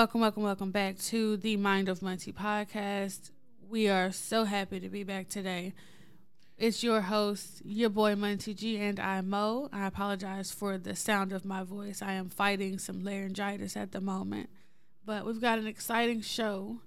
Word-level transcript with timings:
Welcome, 0.00 0.22
welcome, 0.22 0.42
welcome, 0.44 0.70
back 0.70 0.96
to 1.08 1.36
the 1.36 1.58
Mind 1.58 1.90
of 1.90 2.00
Muncie 2.00 2.32
podcast. 2.32 3.32
We 3.68 3.86
are 3.86 4.10
so 4.10 4.44
happy 4.44 4.80
to 4.80 4.88
be 4.88 5.04
back 5.04 5.28
today. 5.28 5.74
It's 6.56 6.82
your 6.82 7.02
host, 7.02 7.60
your 7.66 7.90
boy 7.90 8.16
Muncie 8.16 8.54
G, 8.54 8.78
and 8.78 8.98
I'm 8.98 9.28
Mo. 9.28 9.68
I 9.70 9.86
apologize 9.86 10.52
for 10.52 10.78
the 10.78 10.96
sound 10.96 11.34
of 11.34 11.44
my 11.44 11.64
voice. 11.64 12.00
I 12.00 12.14
am 12.14 12.30
fighting 12.30 12.78
some 12.78 13.04
laryngitis 13.04 13.76
at 13.76 13.92
the 13.92 14.00
moment, 14.00 14.48
but 15.04 15.26
we've 15.26 15.38
got 15.38 15.58
an 15.58 15.66
exciting 15.66 16.22
show 16.22 16.80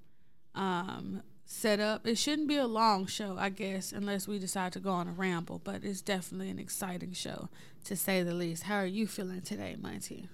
um, 0.55 1.21
set 1.45 1.79
up. 1.79 2.07
It 2.07 2.17
shouldn't 2.17 2.47
be 2.47 2.57
a 2.57 2.65
long 2.65 3.05
show, 3.05 3.37
I 3.37 3.49
guess, 3.49 3.91
unless 3.91 4.27
we 4.27 4.39
decide 4.39 4.73
to 4.73 4.79
go 4.79 4.89
on 4.89 5.07
a 5.07 5.11
ramble, 5.11 5.61
but 5.63 5.83
it's 5.83 6.01
definitely 6.01 6.49
an 6.49 6.57
exciting 6.57 7.13
show, 7.13 7.49
to 7.83 7.95
say 7.95 8.23
the 8.23 8.33
least. 8.33 8.63
How 8.63 8.77
are 8.77 8.87
you 8.87 9.05
feeling 9.05 9.41
today, 9.41 9.75
Muncie? 9.79 10.29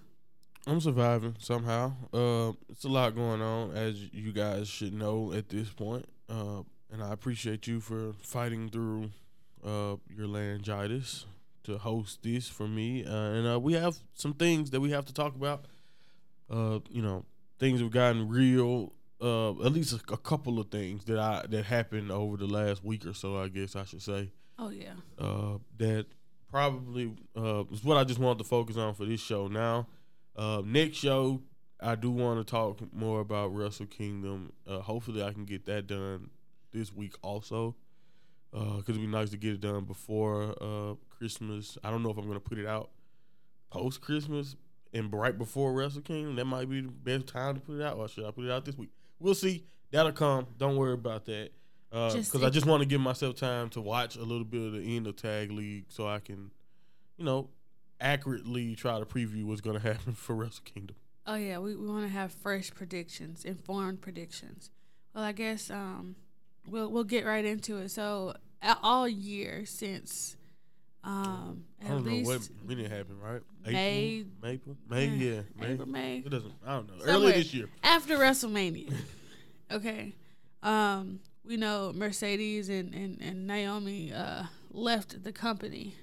I'm 0.70 0.80
surviving 0.80 1.36
somehow. 1.40 1.94
Uh, 2.14 2.52
it's 2.70 2.84
a 2.84 2.90
lot 2.90 3.16
going 3.16 3.42
on, 3.42 3.72
as 3.72 4.14
you 4.14 4.32
guys 4.32 4.68
should 4.68 4.94
know 4.94 5.34
at 5.34 5.50
this 5.50 5.70
point. 5.70 6.06
Uh, 6.30 6.62
and 6.92 7.04
I 7.04 7.12
appreciate 7.12 7.66
you 7.66 7.80
for 7.80 8.14
fighting 8.22 8.70
through 8.70 9.10
uh, 9.66 9.96
your 10.08 10.28
laryngitis 10.28 11.26
to 11.64 11.80
host 11.80 12.22
this 12.22 12.48
for 12.48 12.68
me. 12.68 13.04
Uh, 13.04 13.10
and 13.10 13.48
uh, 13.48 13.60
we 13.60 13.74
have 13.74 13.98
some 14.14 14.34
things 14.34 14.70
that 14.70 14.80
we 14.80 14.92
have 14.92 15.06
to 15.06 15.14
talk 15.14 15.36
about. 15.36 15.66
Uh, 16.52 16.80
you 16.90 17.02
know, 17.02 17.26
things 17.58 17.80
have 17.80 17.90
gotten 17.90 18.28
real. 18.30 18.94
Uh, 19.20 19.50
at 19.66 19.74
least 19.74 19.92
a, 19.92 20.14
a 20.14 20.18
couple 20.18 20.60
of 20.60 20.70
things 20.70 21.04
that 21.06 21.18
I 21.18 21.46
that 21.50 21.66
happened 21.66 22.12
over 22.12 22.38
the 22.38 22.48
last 22.48 22.86
week 22.86 23.06
or 23.08 23.14
so. 23.14 23.38
I 23.38 23.48
guess 23.48 23.76
I 23.76 23.86
should 23.86 24.04
say. 24.04 24.30
Oh 24.60 24.70
yeah. 24.70 24.94
Uh, 25.18 25.58
that 25.78 26.06
probably 26.50 27.14
uh, 27.36 27.64
is 27.72 27.84
what 27.84 27.98
I 27.98 28.04
just 28.04 28.20
wanted 28.20 28.38
to 28.40 28.44
focus 28.46 28.78
on 28.78 28.94
for 28.94 29.06
this 29.06 29.20
show. 29.20 29.48
Now, 29.48 29.88
uh, 30.40 30.62
next 30.66 30.98
show, 30.98 31.42
I 31.82 31.96
do 31.96 32.10
want 32.10 32.40
to 32.40 32.50
talk 32.50 32.80
more 32.94 33.20
about 33.20 33.54
Wrestle 33.54 33.88
Kingdom. 33.88 34.54
Uh, 34.66 34.80
hopefully, 34.80 35.22
I 35.22 35.34
can 35.34 35.44
get 35.44 35.66
that 35.66 35.88
done 35.88 36.30
this 36.72 36.94
week 36.94 37.16
also 37.22 37.76
because 38.52 38.90
it'd 38.90 39.02
be 39.02 39.08
nice 39.08 39.30
to 39.32 39.38
get 39.38 39.54
it 39.54 39.62
done 39.62 39.84
before 39.84 40.56
uh, 40.62 40.96
Christmas. 41.10 41.78
I 41.84 41.92
don't 41.92 42.04
know 42.04 42.10
if 42.10 42.18
I'm 42.18 42.26
gonna 42.26 42.40
put 42.40 42.58
it 42.58 42.66
out 42.66 42.90
post 43.70 44.02
Christmas 44.02 44.56
and 44.94 45.12
right 45.14 45.38
before 45.38 45.74
Wrestle 45.74 46.02
Kingdom. 46.02 46.38
That 46.38 46.46
might 46.46 46.70
be 46.70 46.82
the 46.82 46.88
best 46.88 47.28
time 47.28 47.56
to 47.56 47.62
put 47.62 47.80
it 47.80 47.84
out, 47.84 47.98
or 47.98 48.08
should 48.08 48.26
I 48.26 48.32
put 48.32 48.46
it 48.46 48.52
out 48.52 48.64
this 48.64 48.78
week? 48.78 48.90
We'll 49.20 49.36
see. 49.36 49.66
That'll 49.92 50.14
come. 50.14 50.48
Don't 50.58 50.78
worry 50.78 50.94
about 50.94 51.26
that. 51.26 51.50
Because 51.92 52.34
uh, 52.36 52.46
I 52.46 52.50
just 52.50 52.66
want 52.66 52.82
to 52.82 52.88
give 52.88 53.02
myself 53.02 53.36
time 53.36 53.70
to 53.70 53.82
watch 53.82 54.16
a 54.16 54.24
little 54.24 54.46
bit 54.46 54.62
of 54.62 54.74
the 54.74 54.96
end 54.96 55.08
of 55.08 55.16
Tag 55.16 55.52
League 55.52 55.86
so 55.90 56.08
I 56.08 56.20
can, 56.20 56.52
you 57.18 57.26
know, 57.26 57.50
accurately 58.02 58.76
try 58.76 59.00
to 59.00 59.06
preview 59.06 59.44
what's 59.46 59.62
going 59.62 59.80
to 59.80 59.88
happen 59.88 60.14
for 60.14 60.36
Wrestle 60.36 60.64
Kingdom. 60.66 60.96
Oh 61.28 61.36
yeah, 61.36 61.60
we, 61.60 61.76
we 61.76 61.88
want 61.88 62.04
to 62.04 62.12
have 62.12 62.32
fresh 62.32 62.72
predictions, 62.74 63.46
informed 63.46 64.02
predictions. 64.02 64.72
Well, 65.14 65.24
I 65.24 65.32
guess 65.32 65.70
um, 65.70 66.16
we'll 66.68 66.90
we'll 66.92 67.04
get 67.04 67.26
right 67.26 67.46
into 67.46 67.78
it. 67.78 67.90
So 67.90 68.34
all 68.82 69.08
year 69.08 69.64
since 69.66 70.38
um, 71.04 71.64
I 71.84 71.90
don't 71.90 72.06
know 72.06 72.30
what 72.30 72.50
when 72.66 72.80
it 72.80 72.92
happened, 72.92 73.22
right? 73.22 73.42
May, 73.66 74.26
April, 74.44 74.76
May, 74.90 75.08
May, 75.08 75.16
yeah, 75.16 75.42
May. 75.56 75.74
April, 75.74 75.88
May. 75.88 76.18
It 76.18 76.30
doesn't. 76.30 76.54
I 76.66 76.76
don't 76.76 76.88
know. 76.88 77.06
Early 77.06 77.32
this 77.34 77.54
year, 77.54 77.70
after 77.84 78.18
WrestleMania. 78.18 78.94
okay, 79.72 80.14
um, 80.62 81.20
we 81.46 81.58
know 81.58 81.94
Mercedes 81.96 82.70
and 82.70 82.94
and, 82.94 83.22
and 83.22 83.48
Naomi 83.48 84.12
uh, 84.12 84.44
left 84.72 85.24
the 85.24 85.32
company. 85.32 85.96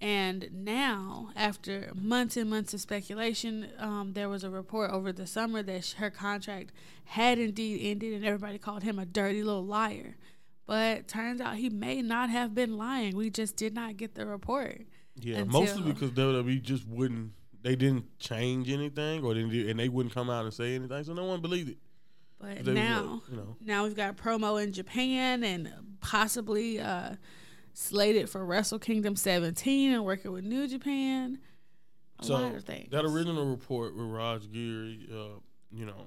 And 0.00 0.50
now, 0.52 1.30
after 1.34 1.90
months 1.94 2.36
and 2.36 2.50
months 2.50 2.74
of 2.74 2.80
speculation, 2.82 3.68
um, 3.78 4.12
there 4.12 4.28
was 4.28 4.44
a 4.44 4.50
report 4.50 4.90
over 4.90 5.10
the 5.10 5.26
summer 5.26 5.62
that 5.62 5.84
sh- 5.84 5.92
her 5.94 6.10
contract 6.10 6.72
had 7.04 7.38
indeed 7.38 7.80
ended, 7.82 8.12
and 8.12 8.24
everybody 8.24 8.58
called 8.58 8.82
him 8.82 8.98
a 8.98 9.06
dirty 9.06 9.42
little 9.42 9.64
liar. 9.64 10.16
But 10.66 11.08
turns 11.08 11.40
out 11.40 11.56
he 11.56 11.70
may 11.70 12.02
not 12.02 12.28
have 12.28 12.54
been 12.54 12.76
lying. 12.76 13.16
We 13.16 13.30
just 13.30 13.56
did 13.56 13.72
not 13.74 13.96
get 13.96 14.16
the 14.16 14.26
report. 14.26 14.82
Yeah, 15.14 15.44
mostly 15.44 15.92
because 15.92 16.10
WWE 16.10 16.60
just 16.60 16.86
wouldn't. 16.86 17.32
They 17.62 17.74
didn't 17.74 18.18
change 18.18 18.70
anything, 18.70 19.24
or 19.24 19.32
didn't, 19.32 19.54
and 19.54 19.80
they 19.80 19.88
wouldn't 19.88 20.14
come 20.14 20.28
out 20.28 20.44
and 20.44 20.52
say 20.52 20.74
anything, 20.74 21.04
so 21.04 21.14
no 21.14 21.24
one 21.24 21.40
believed 21.40 21.70
it. 21.70 21.78
But 22.38 22.66
now, 22.66 23.22
you 23.30 23.36
know. 23.36 23.56
now 23.64 23.84
we've 23.84 23.96
got 23.96 24.18
promo 24.18 24.62
in 24.62 24.72
Japan 24.72 25.42
and 25.42 25.72
possibly. 26.02 26.80
Uh, 26.80 27.14
slated 27.76 28.30
for 28.30 28.44
Wrestle 28.44 28.78
Kingdom 28.78 29.16
17 29.16 29.92
and 29.92 30.04
working 30.04 30.32
with 30.32 30.44
New 30.44 30.66
Japan. 30.66 31.38
A 32.18 32.24
so 32.24 32.34
lot 32.34 32.54
of 32.54 32.64
things. 32.64 32.90
That 32.90 33.04
original 33.04 33.44
report 33.44 33.94
with 33.94 34.06
Raj 34.06 34.50
Giri, 34.50 35.06
uh, 35.12 35.38
you 35.70 35.84
know, 35.84 36.06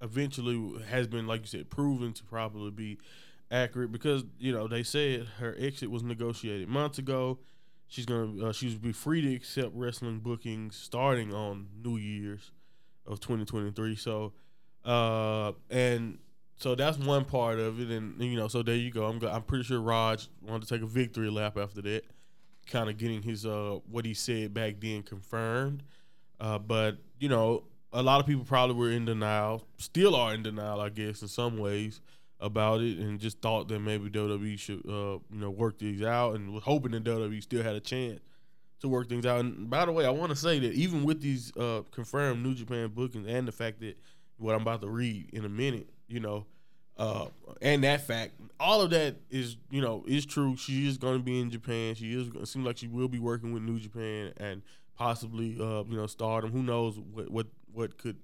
eventually 0.00 0.82
has 0.88 1.06
been, 1.06 1.26
like 1.26 1.42
you 1.42 1.46
said, 1.46 1.68
proven 1.68 2.14
to 2.14 2.24
probably 2.24 2.70
be 2.70 2.98
accurate 3.50 3.92
because 3.92 4.24
you 4.38 4.52
know 4.52 4.66
they 4.66 4.82
said 4.82 5.24
her 5.38 5.54
exit 5.58 5.90
was 5.90 6.02
negotiated 6.02 6.68
months 6.68 6.98
ago. 6.98 7.38
She's 7.86 8.06
gonna 8.06 8.46
uh, 8.46 8.52
she's 8.52 8.74
be 8.74 8.92
free 8.92 9.20
to 9.20 9.34
accept 9.34 9.72
wrestling 9.74 10.20
bookings 10.20 10.74
starting 10.74 11.34
on 11.34 11.68
New 11.84 11.98
Year's 11.98 12.50
of 13.06 13.20
2023. 13.20 13.94
So, 13.96 14.32
uh, 14.86 15.52
and 15.70 16.18
so 16.58 16.74
that's 16.74 16.96
one 16.98 17.24
part 17.24 17.58
of 17.58 17.80
it, 17.80 17.90
and 17.90 18.20
you 18.20 18.36
know, 18.36 18.48
so 18.48 18.62
there 18.62 18.76
you 18.76 18.90
go. 18.90 19.04
I'm 19.06 19.22
I'm 19.26 19.42
pretty 19.42 19.64
sure 19.64 19.80
Raj 19.80 20.28
wanted 20.42 20.66
to 20.66 20.74
take 20.74 20.82
a 20.82 20.86
victory 20.86 21.30
lap 21.30 21.58
after 21.58 21.82
that, 21.82 22.04
kind 22.66 22.88
of 22.88 22.96
getting 22.96 23.22
his 23.22 23.44
uh 23.44 23.78
what 23.90 24.04
he 24.04 24.14
said 24.14 24.54
back 24.54 24.76
then 24.80 25.02
confirmed. 25.02 25.82
Uh, 26.40 26.58
but 26.58 26.96
you 27.18 27.28
know, 27.28 27.64
a 27.92 28.02
lot 28.02 28.20
of 28.20 28.26
people 28.26 28.44
probably 28.44 28.74
were 28.74 28.90
in 28.90 29.04
denial, 29.04 29.64
still 29.76 30.16
are 30.16 30.32
in 30.34 30.42
denial, 30.42 30.80
I 30.80 30.88
guess, 30.88 31.20
in 31.20 31.28
some 31.28 31.58
ways 31.58 32.00
about 32.40 32.80
it, 32.80 32.98
and 32.98 33.20
just 33.20 33.40
thought 33.42 33.68
that 33.68 33.80
maybe 33.80 34.08
WWE 34.08 34.58
should 34.58 34.80
uh 34.88 35.18
you 35.30 35.40
know 35.40 35.50
work 35.50 35.78
things 35.78 36.00
out, 36.00 36.36
and 36.36 36.54
was 36.54 36.62
hoping 36.62 36.92
that 36.92 37.04
WWE 37.04 37.42
still 37.42 37.62
had 37.62 37.74
a 37.74 37.80
chance 37.80 38.20
to 38.80 38.88
work 38.88 39.10
things 39.10 39.26
out. 39.26 39.40
And 39.40 39.68
by 39.68 39.84
the 39.84 39.92
way, 39.92 40.06
I 40.06 40.10
want 40.10 40.30
to 40.30 40.36
say 40.36 40.58
that 40.58 40.72
even 40.72 41.04
with 41.04 41.20
these 41.20 41.54
uh 41.58 41.82
confirmed 41.90 42.42
New 42.42 42.54
Japan 42.54 42.88
bookings 42.88 43.26
and 43.28 43.46
the 43.46 43.52
fact 43.52 43.80
that 43.80 43.98
what 44.38 44.54
I'm 44.54 44.62
about 44.62 44.80
to 44.80 44.88
read 44.88 45.28
in 45.34 45.44
a 45.44 45.50
minute 45.50 45.90
you 46.08 46.20
know, 46.20 46.46
uh, 46.98 47.26
and 47.60 47.84
that 47.84 48.00
fact, 48.00 48.34
all 48.58 48.80
of 48.80 48.90
that 48.90 49.16
is, 49.30 49.56
you 49.70 49.80
know, 49.80 50.04
is 50.08 50.24
true. 50.24 50.56
She 50.56 50.88
is 50.88 50.96
going 50.96 51.18
to 51.18 51.22
be 51.22 51.40
in 51.40 51.50
Japan. 51.50 51.94
She 51.94 52.14
is. 52.14 52.28
It 52.28 52.48
seems 52.48 52.64
like 52.66 52.78
she 52.78 52.88
will 52.88 53.08
be 53.08 53.18
working 53.18 53.52
with 53.52 53.62
New 53.62 53.78
Japan 53.78 54.32
and 54.38 54.62
possibly, 54.96 55.56
uh, 55.60 55.84
you 55.84 55.96
know, 55.96 56.06
Stardom. 56.06 56.50
Who 56.50 56.62
knows 56.62 56.98
what 56.98 57.30
what 57.30 57.46
what 57.72 57.98
could 57.98 58.16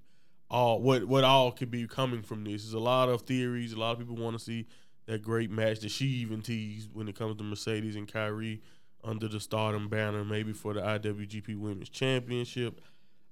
all 0.50 0.80
what 0.80 1.04
what 1.04 1.24
all 1.24 1.52
could 1.52 1.70
be 1.70 1.86
coming 1.86 2.22
from 2.22 2.44
this? 2.44 2.62
There's 2.62 2.74
a 2.74 2.78
lot 2.78 3.08
of 3.08 3.22
theories. 3.22 3.72
A 3.72 3.78
lot 3.78 3.92
of 3.92 3.98
people 3.98 4.16
want 4.16 4.38
to 4.38 4.42
see 4.42 4.66
that 5.06 5.22
great 5.22 5.50
match 5.50 5.80
that 5.80 5.90
she 5.90 6.06
even 6.06 6.40
teased 6.40 6.90
when 6.94 7.08
it 7.08 7.18
comes 7.18 7.36
to 7.36 7.44
Mercedes 7.44 7.96
and 7.96 8.06
Kairi 8.10 8.60
under 9.04 9.28
the 9.28 9.40
Stardom 9.40 9.88
banner, 9.88 10.24
maybe 10.24 10.52
for 10.52 10.72
the 10.72 10.80
IWGP 10.80 11.58
Women's 11.58 11.88
Championship. 11.88 12.80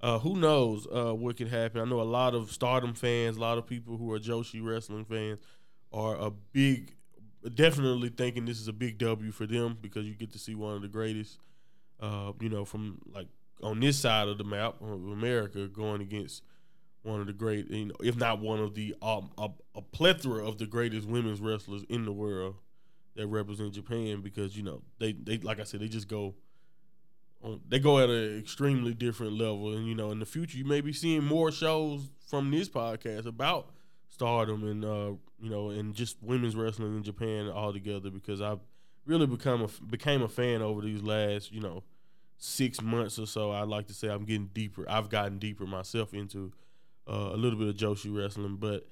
Uh, 0.03 0.19
who 0.19 0.37
knows 0.37 0.87
uh, 0.87 1.15
what 1.15 1.37
could 1.37 1.49
happen? 1.49 1.81
I 1.81 1.85
know 1.85 2.01
a 2.01 2.03
lot 2.03 2.35
of 2.35 2.51
Stardom 2.51 2.95
fans, 2.95 3.37
a 3.37 3.41
lot 3.41 3.59
of 3.59 3.67
people 3.67 3.97
who 3.99 4.13
are 4.13 4.19
Joshi 4.19 4.65
wrestling 4.65 5.05
fans, 5.05 5.41
are 5.93 6.17
a 6.17 6.31
big, 6.31 6.95
definitely 7.55 8.09
thinking 8.09 8.47
this 8.47 8.61
is 8.61 8.69
a 8.69 8.73
big 8.73 8.99
W 8.99 9.31
for 9.31 9.47
them 9.47 9.77
because 9.81 10.07
you 10.07 10.15
get 10.15 10.33
to 10.33 10.39
see 10.39 10.55
one 10.55 10.75
of 10.75 10.83
the 10.83 10.89
greatest, 10.89 11.39
uh, 12.01 12.33
you 12.41 12.49
know, 12.49 12.65
from 12.65 12.99
like 13.13 13.27
on 13.63 13.81
this 13.81 13.99
side 13.99 14.29
of 14.29 14.39
the 14.39 14.45
map 14.45 14.81
of 14.81 15.09
America 15.09 15.67
going 15.69 16.01
against 16.01 16.43
one 17.03 17.21
of 17.21 17.27
the 17.27 17.33
great, 17.35 17.71
you 17.71 17.87
know, 17.87 17.95
if 18.03 18.17
not 18.17 18.41
one 18.41 18.59
of 18.59 18.75
the 18.75 18.95
um, 19.03 19.31
a, 19.37 19.51
a 19.75 19.83
plethora 19.83 20.47
of 20.47 20.57
the 20.57 20.67
greatest 20.67 21.07
women's 21.07 21.41
wrestlers 21.41 21.83
in 21.91 22.07
the 22.07 22.13
world 22.13 22.57
that 23.17 23.27
represent 23.27 23.75
Japan 23.75 24.23
because 24.23 24.57
you 24.57 24.63
know 24.63 24.83
they 24.99 25.13
they 25.13 25.39
like 25.39 25.61
I 25.61 25.65
said 25.65 25.81
they 25.81 25.89
just 25.89 26.09
go 26.09 26.35
they 27.69 27.79
go 27.79 27.99
at 27.99 28.11
an 28.11 28.39
extremely 28.39 28.95
different 28.95 29.33
level. 29.33 29.73
And 29.75 29.87
you 29.87 29.95
know, 29.95 30.11
in 30.11 30.19
the 30.19 30.27
future, 30.27 30.59
you 30.59 30.65
may 30.65 30.81
be 30.81 30.93
seeing 30.93 31.25
more 31.25 31.51
shows 31.51 32.09
from 32.29 32.51
this 32.51 32.69
podcast 32.69 33.27
about 33.27 33.71
Stardom 34.09 34.67
and 34.67 34.85
uh, 34.85 35.13
you 35.41 35.51
know, 35.51 35.71
and 35.71 35.95
just 35.95 36.23
women's 36.23 36.57
wrestling 36.57 36.97
in 36.97 37.03
Japan 37.03 37.49
altogether 37.49 38.11
because 38.11 38.41
I've 38.41 38.61
really 39.07 39.27
become 39.27 39.63
a 39.63 39.69
became 39.87 40.23
a 40.23 40.29
fan 40.29 40.63
over 40.63 40.83
these 40.83 41.03
last 41.03 41.53
you 41.53 41.61
know 41.61 41.83
six 42.37 42.81
months 42.83 43.19
or 43.19 43.27
so. 43.27 43.53
I'd 43.53 43.69
like 43.69 43.87
to 43.89 43.95
say 43.95 44.09
I'm 44.09 44.25
getting 44.25 44.51
deeper. 44.53 44.85
I've 44.89 45.09
gotten 45.09 45.39
deeper 45.39 45.67
myself 45.67 46.13
into 46.13 46.53
uh, 47.09 47.31
a 47.33 47.37
little 47.37 47.59
bit 47.59 47.69
of 47.69 47.77
Joshi 47.77 48.15
wrestling, 48.15 48.57
but 48.57 48.87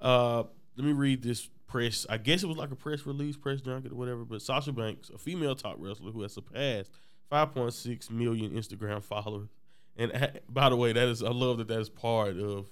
uh, 0.00 0.44
let 0.76 0.86
me 0.86 0.92
read 0.92 1.22
this 1.22 1.48
press. 1.68 2.04
I 2.10 2.18
guess 2.18 2.42
it 2.42 2.46
was 2.46 2.56
like 2.56 2.70
a 2.70 2.76
press 2.76 3.06
release, 3.06 3.36
press 3.36 3.60
junket, 3.60 3.92
or 3.92 3.96
whatever. 3.96 4.24
But 4.24 4.42
Sasha 4.42 4.72
Banks, 4.72 5.10
a 5.10 5.18
female 5.18 5.54
top 5.54 5.76
wrestler 5.78 6.10
who 6.10 6.22
has 6.22 6.32
surpassed 6.32 6.90
5.6 7.30 8.10
million 8.10 8.52
Instagram 8.52 9.02
followers. 9.02 9.48
And 9.96 10.40
by 10.48 10.68
the 10.70 10.76
way, 10.76 10.92
that 10.92 11.08
is 11.08 11.22
I 11.22 11.30
love 11.30 11.58
that 11.58 11.68
that 11.68 11.80
is 11.80 11.88
part 11.88 12.38
of 12.38 12.66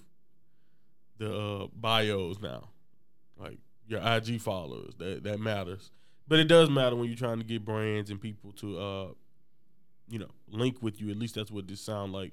the 1.18 1.36
uh, 1.36 1.66
bios 1.74 2.40
now. 2.40 2.70
Like 3.36 3.58
your 3.86 4.00
IG 4.00 4.40
followers, 4.40 4.94
that 4.98 5.24
that 5.24 5.40
matters. 5.40 5.90
But 6.28 6.38
it 6.38 6.48
does 6.48 6.70
matter 6.70 6.96
when 6.96 7.08
you're 7.08 7.16
trying 7.16 7.38
to 7.38 7.44
get 7.44 7.64
brands 7.64 8.10
and 8.10 8.20
people 8.20 8.52
to 8.52 8.78
uh 8.78 9.06
you 10.10 10.18
know, 10.18 10.28
link 10.50 10.76
with 10.82 11.00
you. 11.00 11.10
At 11.10 11.16
least 11.16 11.36
that's 11.36 11.50
what 11.50 11.68
this 11.68 11.80
sound 11.80 12.12
like 12.12 12.32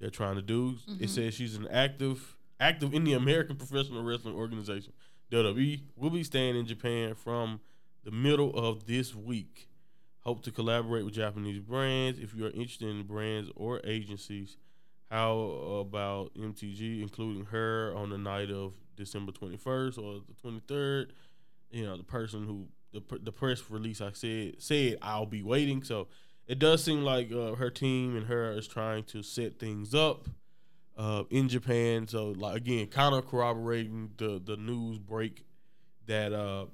they're 0.00 0.10
trying 0.10 0.36
to 0.36 0.42
do. 0.42 0.72
Mm-hmm. 0.88 1.04
It 1.04 1.10
says 1.10 1.34
she's 1.34 1.56
an 1.56 1.68
active 1.68 2.36
active 2.58 2.94
in 2.94 3.04
the 3.04 3.12
American 3.12 3.56
Professional 3.56 4.02
Wrestling 4.02 4.34
Organization. 4.34 4.92
WWE 5.30 5.80
will 5.96 6.10
be 6.10 6.22
staying 6.22 6.56
in 6.56 6.64
Japan 6.64 7.14
from 7.14 7.60
the 8.04 8.10
middle 8.10 8.54
of 8.54 8.86
this 8.86 9.14
week. 9.14 9.68
Hope 10.26 10.42
to 10.42 10.50
collaborate 10.50 11.04
with 11.04 11.14
Japanese 11.14 11.60
brands. 11.60 12.18
If 12.18 12.34
you 12.34 12.46
are 12.46 12.50
interested 12.50 12.88
in 12.88 13.04
brands 13.04 13.48
or 13.54 13.80
agencies, 13.84 14.56
how 15.08 15.38
about 15.86 16.34
MTG 16.34 17.00
including 17.00 17.44
her 17.44 17.92
on 17.94 18.10
the 18.10 18.18
night 18.18 18.50
of 18.50 18.72
December 18.96 19.30
21st 19.30 19.98
or 19.98 20.22
the 20.26 20.34
23rd? 20.42 21.10
You 21.70 21.84
know, 21.84 21.96
the 21.96 22.02
person 22.02 22.44
who 22.44 22.66
the 22.92 23.20
the 23.22 23.30
press 23.30 23.70
release 23.70 24.00
I 24.00 24.10
said 24.14 24.56
said 24.58 24.98
I'll 25.00 25.26
be 25.26 25.44
waiting. 25.44 25.84
So 25.84 26.08
it 26.48 26.58
does 26.58 26.82
seem 26.82 27.04
like 27.04 27.30
uh, 27.30 27.54
her 27.54 27.70
team 27.70 28.16
and 28.16 28.26
her 28.26 28.50
is 28.50 28.66
trying 28.66 29.04
to 29.04 29.22
set 29.22 29.60
things 29.60 29.94
up 29.94 30.26
uh, 30.96 31.22
in 31.30 31.48
Japan. 31.48 32.08
So 32.08 32.32
like 32.36 32.56
again, 32.56 32.88
kind 32.88 33.14
of 33.14 33.28
corroborating 33.28 34.10
the 34.16 34.42
the 34.44 34.56
news 34.56 34.98
break 34.98 35.44
that 36.06 36.32
uh, 36.32 36.66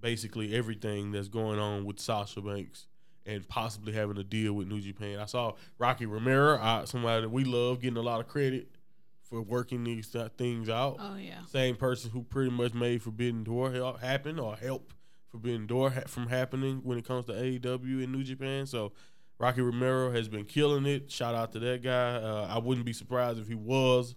basically 0.00 0.54
everything 0.54 1.12
that's 1.12 1.28
going 1.28 1.58
on 1.58 1.84
with 1.84 1.98
Sasha 2.00 2.40
Banks 2.40 2.86
and 3.24 3.46
possibly 3.48 3.92
having 3.92 4.18
a 4.18 4.24
deal 4.24 4.52
with 4.52 4.68
New 4.68 4.80
Japan. 4.80 5.18
I 5.18 5.26
saw 5.26 5.52
Rocky 5.78 6.06
Romero, 6.06 6.56
uh, 6.56 6.86
somebody 6.86 7.22
that 7.22 7.28
we 7.28 7.44
love, 7.44 7.80
getting 7.80 7.96
a 7.96 8.02
lot 8.02 8.20
of 8.20 8.28
credit 8.28 8.68
for 9.22 9.42
working 9.42 9.82
these 9.82 10.14
things 10.38 10.68
out. 10.68 10.96
Oh 11.00 11.16
yeah, 11.16 11.44
same 11.50 11.74
person 11.76 12.10
who 12.10 12.22
pretty 12.22 12.50
much 12.50 12.74
made 12.74 13.02
Forbidden 13.02 13.42
Door 13.42 13.72
help 13.72 14.00
happen 14.00 14.38
or 14.38 14.54
help 14.54 14.92
Forbidden 15.30 15.66
Door 15.66 15.90
ha- 15.90 16.00
from 16.06 16.28
happening 16.28 16.80
when 16.84 16.98
it 16.98 17.04
comes 17.06 17.24
to 17.26 17.32
AEW 17.32 18.04
in 18.04 18.12
New 18.12 18.22
Japan. 18.22 18.66
So 18.66 18.92
Rocky 19.38 19.60
Romero 19.60 20.12
has 20.12 20.28
been 20.28 20.44
killing 20.44 20.86
it. 20.86 21.10
Shout 21.10 21.34
out 21.34 21.52
to 21.52 21.58
that 21.58 21.82
guy. 21.82 22.14
Uh, 22.16 22.46
I 22.48 22.58
wouldn't 22.58 22.86
be 22.86 22.92
surprised 22.92 23.40
if 23.40 23.48
he 23.48 23.54
was 23.56 24.14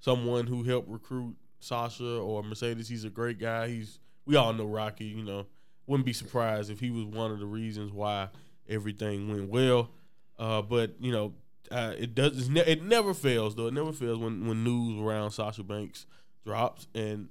someone 0.00 0.46
who 0.46 0.62
helped 0.62 0.88
recruit 0.90 1.36
Sasha 1.60 2.18
or 2.18 2.42
Mercedes. 2.42 2.88
He's 2.88 3.04
a 3.04 3.10
great 3.10 3.38
guy. 3.38 3.68
He's 3.68 3.98
we 4.30 4.36
all 4.36 4.52
know 4.52 4.64
Rocky. 4.64 5.06
You 5.06 5.24
know, 5.24 5.46
wouldn't 5.86 6.06
be 6.06 6.12
surprised 6.12 6.70
if 6.70 6.78
he 6.78 6.90
was 6.90 7.04
one 7.04 7.32
of 7.32 7.40
the 7.40 7.46
reasons 7.46 7.90
why 7.90 8.28
everything 8.68 9.28
went 9.28 9.48
well. 9.48 9.90
Uh, 10.38 10.62
but 10.62 10.94
you 11.00 11.10
know, 11.10 11.34
uh, 11.72 11.94
it 11.98 12.14
does. 12.14 12.48
Ne- 12.48 12.60
it 12.60 12.82
never 12.84 13.12
fails 13.12 13.56
though. 13.56 13.66
It 13.66 13.74
never 13.74 13.92
fails 13.92 14.18
when 14.18 14.46
when 14.46 14.62
news 14.62 15.00
around 15.02 15.32
Sasha 15.32 15.64
Banks 15.64 16.06
drops, 16.46 16.86
and 16.94 17.28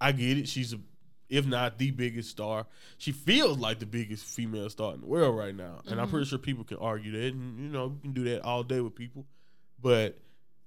I 0.00 0.12
get 0.12 0.38
it. 0.38 0.48
She's 0.48 0.72
a 0.72 0.78
if 1.28 1.46
not 1.46 1.78
the 1.78 1.90
biggest 1.90 2.30
star. 2.30 2.66
She 2.96 3.10
feels 3.10 3.58
like 3.58 3.80
the 3.80 3.86
biggest 3.86 4.24
female 4.24 4.70
star 4.70 4.94
in 4.94 5.00
the 5.00 5.06
world 5.06 5.36
right 5.36 5.54
now, 5.54 5.80
and 5.80 5.86
mm-hmm. 5.86 6.00
I'm 6.00 6.08
pretty 6.08 6.26
sure 6.26 6.38
people 6.38 6.62
can 6.62 6.78
argue 6.78 7.10
that. 7.10 7.34
And 7.34 7.58
you 7.58 7.68
know, 7.68 7.86
you 7.86 8.00
can 8.00 8.12
do 8.12 8.24
that 8.30 8.42
all 8.42 8.62
day 8.62 8.80
with 8.80 8.94
people, 8.94 9.26
but 9.82 10.16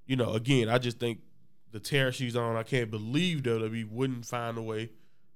you 0.06 0.18
know, 0.18 0.34
again, 0.34 0.68
I 0.68 0.78
just 0.78 1.00
think 1.00 1.20
the 1.72 1.80
tear 1.80 2.12
she's 2.12 2.36
on. 2.36 2.58
I 2.58 2.64
can't 2.64 2.92
believe 2.92 3.44
WWE 3.44 3.90
wouldn't 3.90 4.26
find 4.26 4.58
a 4.58 4.62
way 4.62 4.90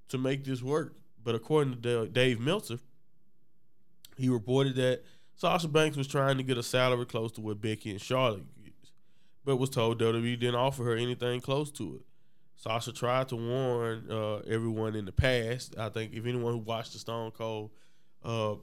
to 0.09 0.17
make 0.17 0.43
this 0.43 0.61
work. 0.61 0.95
But 1.23 1.35
according 1.35 1.81
to 1.81 2.07
Dave 2.07 2.39
Meltzer, 2.39 2.79
he 4.17 4.29
reported 4.29 4.75
that 4.75 5.03
Sasha 5.35 5.67
Banks 5.67 5.97
was 5.97 6.07
trying 6.07 6.37
to 6.37 6.43
get 6.43 6.57
a 6.57 6.63
salary 6.63 7.05
close 7.05 7.31
to 7.33 7.41
what 7.41 7.61
Becky 7.61 7.91
and 7.91 8.01
Charlotte 8.01 8.45
gets, 8.63 8.91
but 9.43 9.57
was 9.57 9.69
told 9.69 9.99
WWE 9.99 10.39
didn't 10.39 10.55
offer 10.55 10.83
her 10.83 10.95
anything 10.95 11.41
close 11.41 11.71
to 11.71 11.95
it. 11.95 12.01
Sasha 12.55 12.93
tried 12.93 13.27
to 13.29 13.35
warn 13.35 14.09
uh, 14.09 14.37
everyone 14.47 14.95
in 14.95 15.05
the 15.05 15.11
past. 15.11 15.75
I 15.77 15.89
think 15.89 16.13
if 16.13 16.25
anyone 16.25 16.53
who 16.53 16.59
watched 16.59 16.93
the 16.93 16.99
Stone 16.99 17.31
Cold 17.31 17.71
uh, 18.23 18.55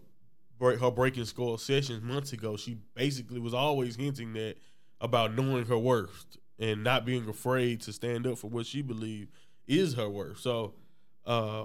break, 0.59 0.81
her 0.81 0.91
Broken 0.91 1.27
Skull 1.27 1.59
Sessions 1.59 2.03
months 2.03 2.33
ago, 2.33 2.57
she 2.57 2.79
basically 2.95 3.39
was 3.39 3.53
always 3.53 3.97
hinting 3.97 4.33
that 4.33 4.57
about 5.01 5.35
knowing 5.35 5.67
her 5.67 5.79
worth 5.79 6.39
and 6.59 6.83
not 6.83 7.05
being 7.05 7.29
afraid 7.29 7.81
to 7.83 7.93
stand 7.93 8.27
up 8.27 8.39
for 8.39 8.49
what 8.49 8.65
she 8.65 8.81
believed 8.81 9.31
is 9.67 9.95
her 9.95 10.09
worth. 10.09 10.39
So, 10.39 10.75
uh, 11.27 11.65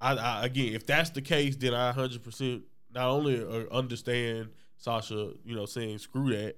I, 0.00 0.14
I, 0.14 0.44
again, 0.44 0.74
if 0.74 0.86
that's 0.86 1.10
the 1.10 1.22
case, 1.22 1.56
then 1.56 1.74
I 1.74 1.92
100% 1.92 2.62
not 2.94 3.08
only 3.08 3.40
uh, 3.40 3.74
understand 3.74 4.48
Sasha, 4.76 5.32
you 5.44 5.54
know, 5.54 5.66
saying 5.66 5.98
screw 5.98 6.30
that, 6.30 6.56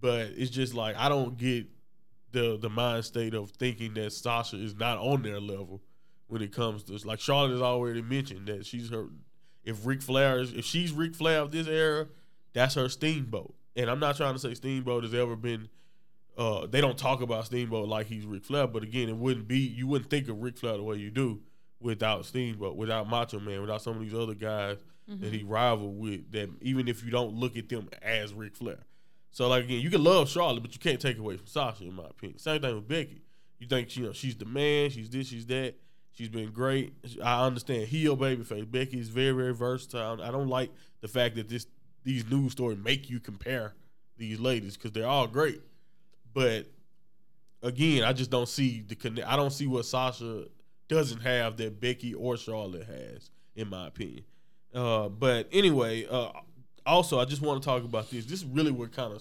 but 0.00 0.28
it's 0.36 0.50
just 0.50 0.74
like 0.74 0.96
I 0.96 1.08
don't 1.08 1.36
get 1.36 1.66
the 2.32 2.58
the 2.58 2.68
mind 2.68 3.04
state 3.04 3.34
of 3.34 3.50
thinking 3.50 3.94
that 3.94 4.12
Sasha 4.12 4.56
is 4.56 4.74
not 4.74 4.98
on 4.98 5.22
their 5.22 5.40
level 5.40 5.82
when 6.28 6.42
it 6.42 6.52
comes 6.52 6.84
to 6.84 7.06
like 7.06 7.20
Charlotte 7.20 7.52
has 7.52 7.62
already 7.62 8.02
mentioned 8.02 8.46
that 8.46 8.66
she's 8.66 8.90
her 8.90 9.08
if 9.64 9.86
Ric 9.86 10.02
Flair 10.02 10.38
is 10.38 10.52
if 10.52 10.64
she's 10.64 10.92
Ric 10.92 11.14
Flair 11.14 11.40
of 11.40 11.50
this 11.50 11.66
era, 11.66 12.06
that's 12.52 12.74
her 12.74 12.88
Steamboat. 12.88 13.54
And 13.76 13.90
I'm 13.90 14.00
not 14.00 14.16
trying 14.16 14.34
to 14.34 14.38
say 14.38 14.54
Steamboat 14.54 15.04
has 15.04 15.14
ever 15.14 15.36
been 15.36 15.68
uh, 16.38 16.66
they 16.66 16.80
don't 16.80 16.96
talk 16.96 17.20
about 17.20 17.46
Steamboat 17.46 17.88
like 17.88 18.06
he's 18.06 18.24
Ric 18.24 18.44
Flair, 18.44 18.68
but 18.68 18.84
again, 18.84 19.08
it 19.08 19.16
wouldn't 19.16 19.48
be 19.48 19.58
you 19.58 19.88
wouldn't 19.88 20.08
think 20.08 20.28
of 20.28 20.40
Ric 20.40 20.56
Flair 20.56 20.76
the 20.76 20.84
way 20.84 20.96
you 20.96 21.10
do 21.10 21.40
without 21.80 22.24
Steamboat, 22.24 22.76
without 22.76 23.08
Macho 23.08 23.40
Man, 23.40 23.60
without 23.60 23.82
some 23.82 23.96
of 23.96 24.00
these 24.00 24.14
other 24.14 24.34
guys 24.34 24.78
mm-hmm. 25.10 25.20
that 25.20 25.32
he 25.32 25.42
rivaled 25.42 25.98
with. 25.98 26.30
That 26.30 26.48
even 26.62 26.86
if 26.86 27.04
you 27.04 27.10
don't 27.10 27.34
look 27.34 27.56
at 27.56 27.68
them 27.68 27.88
as 28.00 28.32
Ric 28.32 28.54
Flair, 28.54 28.78
so 29.32 29.48
like 29.48 29.64
again, 29.64 29.80
you 29.80 29.90
can 29.90 30.04
love 30.04 30.28
Charlotte, 30.28 30.62
but 30.62 30.72
you 30.72 30.78
can't 30.78 31.00
take 31.00 31.18
away 31.18 31.36
from 31.36 31.46
Sasha, 31.48 31.82
in 31.84 31.94
my 31.94 32.04
opinion. 32.04 32.38
Same 32.38 32.62
thing 32.62 32.74
with 32.76 32.86
Becky. 32.86 33.20
You 33.58 33.66
think 33.66 33.96
you 33.96 34.04
know 34.04 34.12
she's 34.12 34.36
the 34.36 34.44
man, 34.44 34.90
she's 34.90 35.10
this, 35.10 35.26
she's 35.26 35.46
that. 35.46 35.74
She's 36.12 36.28
been 36.28 36.50
great. 36.50 36.92
I 37.22 37.46
understand 37.46 37.86
heel 37.86 38.16
babyface. 38.16 38.68
Becky 38.68 38.98
is 38.98 39.08
very, 39.08 39.32
very 39.32 39.54
versatile. 39.54 40.20
I 40.20 40.32
don't 40.32 40.48
like 40.48 40.70
the 41.00 41.08
fact 41.08 41.36
that 41.36 41.48
this 41.48 41.66
these 42.04 42.28
news 42.30 42.52
stories 42.52 42.78
make 42.78 43.10
you 43.10 43.18
compare 43.20 43.74
these 44.16 44.40
ladies 44.40 44.76
because 44.76 44.92
they're 44.92 45.06
all 45.06 45.26
great. 45.26 45.60
But 46.38 46.66
again, 47.64 48.04
I 48.04 48.12
just 48.12 48.30
don't 48.30 48.48
see 48.48 48.84
the 48.86 48.94
connect. 48.94 49.26
I 49.26 49.34
don't 49.34 49.50
see 49.50 49.66
what 49.66 49.86
Sasha 49.86 50.44
doesn't 50.86 51.18
have 51.22 51.56
that 51.56 51.80
Becky 51.80 52.14
or 52.14 52.36
Charlotte 52.36 52.86
has, 52.86 53.30
in 53.56 53.68
my 53.68 53.88
opinion. 53.88 54.22
Uh, 54.72 55.08
but 55.08 55.48
anyway, 55.50 56.06
uh, 56.08 56.30
also, 56.86 57.18
I 57.18 57.24
just 57.24 57.42
want 57.42 57.60
to 57.60 57.68
talk 57.68 57.82
about 57.82 58.08
this. 58.08 58.24
This 58.24 58.42
is 58.42 58.44
really 58.44 58.70
what 58.70 58.92
kind 58.92 59.12
of 59.12 59.20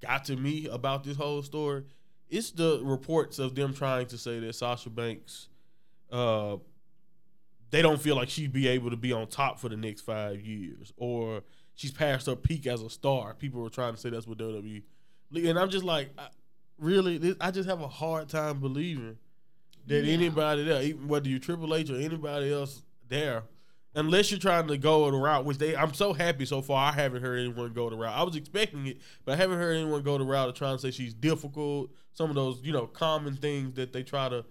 got 0.00 0.26
to 0.26 0.36
me 0.36 0.68
about 0.68 1.02
this 1.02 1.16
whole 1.16 1.42
story. 1.42 1.82
It's 2.30 2.52
the 2.52 2.80
reports 2.84 3.40
of 3.40 3.56
them 3.56 3.74
trying 3.74 4.06
to 4.06 4.16
say 4.16 4.38
that 4.38 4.54
Sasha 4.54 4.90
Banks, 4.90 5.48
uh, 6.12 6.58
they 7.70 7.82
don't 7.82 8.00
feel 8.00 8.14
like 8.14 8.30
she'd 8.30 8.52
be 8.52 8.68
able 8.68 8.90
to 8.90 8.96
be 8.96 9.12
on 9.12 9.26
top 9.26 9.58
for 9.58 9.68
the 9.68 9.76
next 9.76 10.02
five 10.02 10.40
years, 10.40 10.92
or 10.96 11.42
she's 11.74 11.90
past 11.90 12.26
her 12.26 12.36
peak 12.36 12.68
as 12.68 12.80
a 12.80 12.90
star. 12.90 13.34
People 13.34 13.60
were 13.60 13.70
trying 13.70 13.94
to 13.94 14.00
say 14.00 14.08
that's 14.08 14.28
what 14.28 14.38
WWE, 14.38 14.84
and 15.34 15.58
I'm 15.58 15.68
just 15.68 15.84
like, 15.84 16.10
really, 16.78 17.36
I 17.40 17.50
just 17.50 17.68
have 17.68 17.80
a 17.80 17.88
hard 17.88 18.28
time 18.28 18.60
believing 18.60 19.16
that 19.86 20.04
yeah. 20.04 20.12
anybody 20.12 20.64
there, 20.64 20.82
even 20.82 21.08
whether 21.08 21.28
you 21.28 21.38
Triple 21.38 21.74
H 21.74 21.90
or 21.90 21.96
anybody 21.96 22.52
else 22.52 22.82
there, 23.08 23.44
unless 23.94 24.30
you're 24.30 24.40
trying 24.40 24.66
to 24.68 24.76
go 24.76 25.10
the 25.10 25.16
route, 25.16 25.44
which 25.44 25.58
they, 25.58 25.76
I'm 25.76 25.94
so 25.94 26.12
happy 26.12 26.44
so 26.44 26.62
far. 26.62 26.90
I 26.90 26.94
haven't 26.94 27.22
heard 27.22 27.38
anyone 27.38 27.72
go 27.72 27.90
the 27.90 27.96
route. 27.96 28.16
I 28.16 28.22
was 28.22 28.36
expecting 28.36 28.86
it, 28.86 28.98
but 29.24 29.32
I 29.32 29.36
haven't 29.36 29.58
heard 29.58 29.76
anyone 29.76 30.02
go 30.02 30.18
the 30.18 30.24
route 30.24 30.48
of 30.48 30.54
trying 30.54 30.76
to 30.76 30.80
say 30.80 30.90
she's 30.90 31.14
difficult. 31.14 31.90
Some 32.12 32.30
of 32.30 32.36
those, 32.36 32.60
you 32.62 32.72
know, 32.72 32.86
common 32.86 33.36
things 33.36 33.74
that 33.74 33.92
they 33.92 34.02
try 34.02 34.28
to 34.28 34.44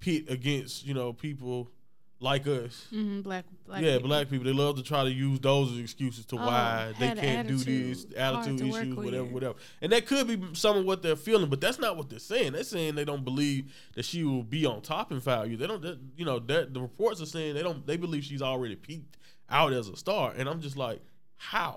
pit 0.00 0.30
against, 0.30 0.86
you 0.86 0.94
know, 0.94 1.12
people 1.12 1.70
like 2.18 2.46
us. 2.46 2.86
Mm-hmm, 2.92 3.20
black, 3.20 3.44
black, 3.66 3.82
yeah, 3.82 3.94
people. 3.94 4.08
black 4.08 4.30
people. 4.30 4.44
They 4.46 4.52
love 4.52 4.76
to 4.76 4.82
try 4.82 5.04
to 5.04 5.12
use 5.12 5.38
those 5.40 5.72
as 5.72 5.78
excuses 5.78 6.24
to 6.26 6.36
oh, 6.36 6.46
why 6.46 6.92
they 6.98 7.12
can't 7.14 7.46
do 7.46 7.56
this, 7.56 8.06
attitude 8.16 8.60
issues, 8.60 8.96
whatever, 8.96 9.24
whatever. 9.24 9.54
And 9.82 9.92
that 9.92 10.06
could 10.06 10.26
be 10.26 10.42
some 10.54 10.78
of 10.78 10.84
what 10.84 11.02
they're 11.02 11.16
feeling, 11.16 11.50
but 11.50 11.60
that's 11.60 11.78
not 11.78 11.96
what 11.96 12.08
they're 12.08 12.18
saying. 12.18 12.52
They're 12.52 12.64
saying 12.64 12.94
they 12.94 13.04
don't 13.04 13.24
believe 13.24 13.74
that 13.94 14.04
she 14.04 14.24
will 14.24 14.42
be 14.42 14.64
on 14.64 14.80
top 14.80 15.12
in 15.12 15.20
value. 15.20 15.56
They 15.56 15.66
don't, 15.66 15.84
you 16.16 16.24
know, 16.24 16.38
that 16.38 16.72
the 16.72 16.80
reports 16.80 17.20
are 17.20 17.26
saying 17.26 17.54
they 17.54 17.62
don't. 17.62 17.86
They 17.86 17.96
believe 17.96 18.24
she's 18.24 18.42
already 18.42 18.76
peaked 18.76 19.18
out 19.50 19.72
as 19.72 19.88
a 19.88 19.96
star, 19.96 20.32
and 20.36 20.48
I'm 20.48 20.60
just 20.60 20.76
like, 20.76 21.00
how? 21.36 21.76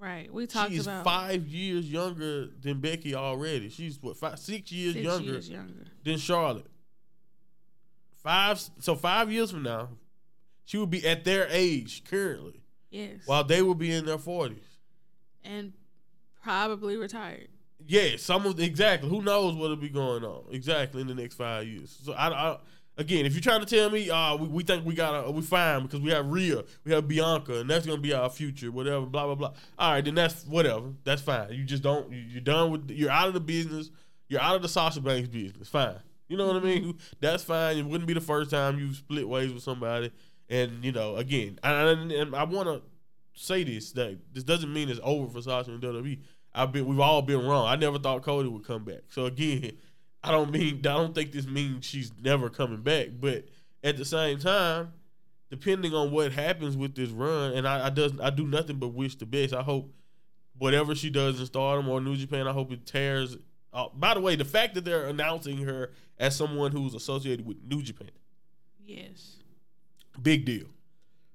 Right. 0.00 0.32
We 0.32 0.46
talked 0.46 0.70
She's 0.70 0.86
about 0.86 1.02
five 1.04 1.46
years 1.48 1.90
younger 1.90 2.46
than 2.46 2.80
Becky 2.80 3.14
already. 3.16 3.68
She's 3.68 4.00
what 4.00 4.16
five, 4.16 4.38
six 4.38 4.70
years 4.70 4.94
six 4.94 5.04
younger, 5.04 5.32
years 5.32 5.50
younger 5.50 5.84
than 6.04 6.18
Charlotte. 6.18 6.66
Five 8.28 8.60
so 8.80 8.94
five 8.94 9.32
years 9.32 9.50
from 9.50 9.62
now, 9.62 9.88
she 10.66 10.76
would 10.76 10.90
be 10.90 11.06
at 11.08 11.24
their 11.24 11.48
age 11.48 12.04
currently. 12.04 12.60
Yes. 12.90 13.20
While 13.24 13.42
they 13.42 13.62
would 13.62 13.78
be 13.78 13.90
in 13.90 14.04
their 14.04 14.18
forties. 14.18 14.66
And 15.42 15.72
probably 16.42 16.98
retired. 16.98 17.48
Yeah, 17.86 18.18
some 18.18 18.44
of 18.44 18.60
exactly. 18.60 19.08
Who 19.08 19.22
knows 19.22 19.54
what'll 19.54 19.76
be 19.76 19.88
going 19.88 20.24
on 20.24 20.44
exactly 20.50 21.00
in 21.00 21.06
the 21.06 21.14
next 21.14 21.36
five 21.36 21.66
years? 21.66 21.98
So 22.04 22.12
I, 22.12 22.28
I 22.28 22.58
again, 22.98 23.24
if 23.24 23.32
you're 23.32 23.40
trying 23.40 23.64
to 23.64 23.66
tell 23.66 23.88
me, 23.88 24.10
uh, 24.10 24.36
we, 24.36 24.48
we 24.48 24.62
think 24.62 24.84
we 24.84 24.92
got 24.92 25.32
we 25.32 25.40
fine 25.40 25.84
because 25.84 26.00
we 26.00 26.10
have 26.10 26.26
Rhea, 26.26 26.64
we 26.84 26.92
have 26.92 27.08
Bianca, 27.08 27.60
and 27.60 27.70
that's 27.70 27.86
gonna 27.86 27.98
be 27.98 28.12
our 28.12 28.28
future, 28.28 28.70
whatever, 28.70 29.06
blah 29.06 29.24
blah 29.24 29.36
blah. 29.36 29.52
All 29.78 29.92
right, 29.92 30.04
then 30.04 30.16
that's 30.16 30.44
whatever. 30.44 30.92
That's 31.02 31.22
fine. 31.22 31.54
You 31.54 31.64
just 31.64 31.82
don't. 31.82 32.12
You're 32.12 32.42
done 32.42 32.72
with. 32.72 32.90
You're 32.90 33.10
out 33.10 33.28
of 33.28 33.32
the 33.32 33.40
business. 33.40 33.90
You're 34.28 34.42
out 34.42 34.56
of 34.56 34.60
the 34.60 34.68
Sasha 34.68 35.00
Banks 35.00 35.30
business. 35.30 35.70
Fine. 35.70 35.96
You 36.28 36.36
know 36.36 36.46
what 36.46 36.56
I 36.56 36.60
mean? 36.60 36.82
Mm-hmm. 36.82 36.98
That's 37.20 37.42
fine. 37.42 37.78
It 37.78 37.86
wouldn't 37.86 38.06
be 38.06 38.14
the 38.14 38.20
first 38.20 38.50
time 38.50 38.78
you 38.78 38.92
split 38.94 39.28
ways 39.28 39.52
with 39.52 39.62
somebody. 39.62 40.12
And 40.48 40.84
you 40.84 40.92
know, 40.92 41.16
again, 41.16 41.58
and, 41.62 42.12
and 42.12 42.34
I 42.34 42.44
want 42.44 42.68
to 42.68 42.82
say 43.34 43.64
this 43.64 43.92
that 43.92 44.18
this 44.32 44.44
doesn't 44.44 44.72
mean 44.72 44.88
it's 44.88 45.00
over 45.02 45.30
for 45.30 45.42
Sasha 45.42 45.70
and 45.72 45.82
WWE. 45.82 46.20
I've 46.54 46.72
been 46.72 46.86
we've 46.86 47.00
all 47.00 47.22
been 47.22 47.46
wrong. 47.46 47.66
I 47.66 47.76
never 47.76 47.98
thought 47.98 48.22
Cody 48.22 48.48
would 48.48 48.64
come 48.64 48.84
back. 48.84 49.02
So 49.08 49.26
again, 49.26 49.72
I 50.22 50.30
don't 50.30 50.50
mean 50.50 50.78
I 50.78 50.94
don't 50.94 51.14
think 51.14 51.32
this 51.32 51.46
means 51.46 51.84
she's 51.84 52.12
never 52.20 52.48
coming 52.48 52.82
back, 52.82 53.08
but 53.20 53.44
at 53.84 53.96
the 53.96 54.04
same 54.04 54.38
time, 54.38 54.92
depending 55.50 55.94
on 55.94 56.10
what 56.10 56.32
happens 56.32 56.76
with 56.76 56.94
this 56.94 57.10
run, 57.10 57.52
and 57.52 57.68
I, 57.68 57.86
I 57.86 57.90
does 57.90 58.18
I 58.20 58.30
do 58.30 58.46
nothing 58.46 58.76
but 58.76 58.88
wish 58.88 59.16
the 59.16 59.26
best. 59.26 59.54
I 59.54 59.62
hope 59.62 59.92
whatever 60.58 60.94
she 60.94 61.10
does 61.10 61.38
in 61.38 61.46
Stardom 61.46 61.88
or 61.88 62.00
New 62.00 62.16
Japan, 62.16 62.48
I 62.48 62.52
hope 62.52 62.72
it 62.72 62.86
tears. 62.86 63.36
Uh, 63.72 63.88
by 63.94 64.14
the 64.14 64.20
way, 64.20 64.34
the 64.36 64.44
fact 64.44 64.74
that 64.74 64.84
they're 64.84 65.06
announcing 65.06 65.58
her 65.58 65.90
as 66.18 66.34
someone 66.34 66.72
who's 66.72 66.94
associated 66.94 67.44
with 67.46 67.58
New 67.64 67.82
Japan, 67.82 68.10
Yes. 68.86 69.36
big 70.20 70.44
deal. 70.44 70.66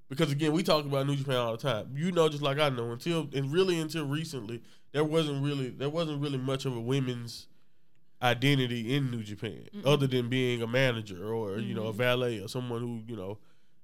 Because 0.08 0.30
again, 0.32 0.52
we 0.52 0.62
talk 0.62 0.84
about 0.84 1.06
New 1.06 1.16
Japan 1.16 1.36
all 1.36 1.52
the 1.52 1.58
time. 1.58 1.94
You 1.96 2.12
know, 2.12 2.28
just 2.28 2.42
like 2.42 2.58
I 2.58 2.68
know, 2.68 2.92
until 2.92 3.28
and 3.34 3.52
really 3.52 3.78
until 3.80 4.04
recently, 4.06 4.62
there 4.92 5.04
wasn't 5.04 5.42
really 5.42 5.70
there 5.70 5.88
wasn't 5.88 6.20
really 6.20 6.38
much 6.38 6.66
of 6.66 6.76
a 6.76 6.80
women's 6.80 7.46
identity 8.22 8.94
in 8.94 9.10
New 9.10 9.22
Japan, 9.22 9.68
Mm-mm. 9.74 9.86
other 9.86 10.06
than 10.06 10.28
being 10.28 10.62
a 10.62 10.66
manager 10.66 11.32
or 11.32 11.58
you 11.58 11.74
know 11.74 11.86
a 11.86 11.92
Mhm. 11.92 11.96
valet 11.96 12.38
or 12.40 12.48
someone 12.48 12.80
who 12.80 13.02
you 13.06 13.16
know 13.16 13.38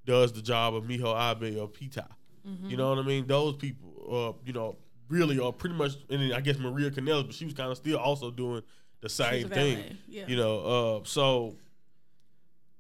does 0.05 0.33
the 0.33 0.43
job 0.43 0.75
of 0.75 0.85
Miho 0.85 1.15
Abe 1.15 1.57
or 1.59 1.69
Pieta. 1.69 2.07
Mhm. 2.47 2.71
You 2.71 2.77
know 2.77 2.91
what 2.91 2.99
I 2.99 3.03
mean? 3.03 3.27
Those 3.27 3.57
people, 3.57 3.91
uh, 4.11 4.33
you 4.47 4.53
know, 4.53 4.77
really 5.11 5.39
are 5.39 5.53
pretty 5.53 5.75
much. 5.75 5.93
And 6.09 6.33
I 6.33 6.41
guess 6.41 6.57
Maria 6.59 6.91
Kanellis, 6.91 7.27
but 7.27 7.35
she 7.35 7.45
was 7.45 7.53
kind 7.53 7.71
of 7.71 7.77
still 7.77 7.99
also 7.99 8.31
doing 8.31 8.63
the 9.03 9.11
same 9.11 9.51
thing. 9.51 9.99
Yeah. 10.09 10.25
You 10.27 10.37
know, 10.37 10.61
uh, 10.61 11.01
so 11.05 11.57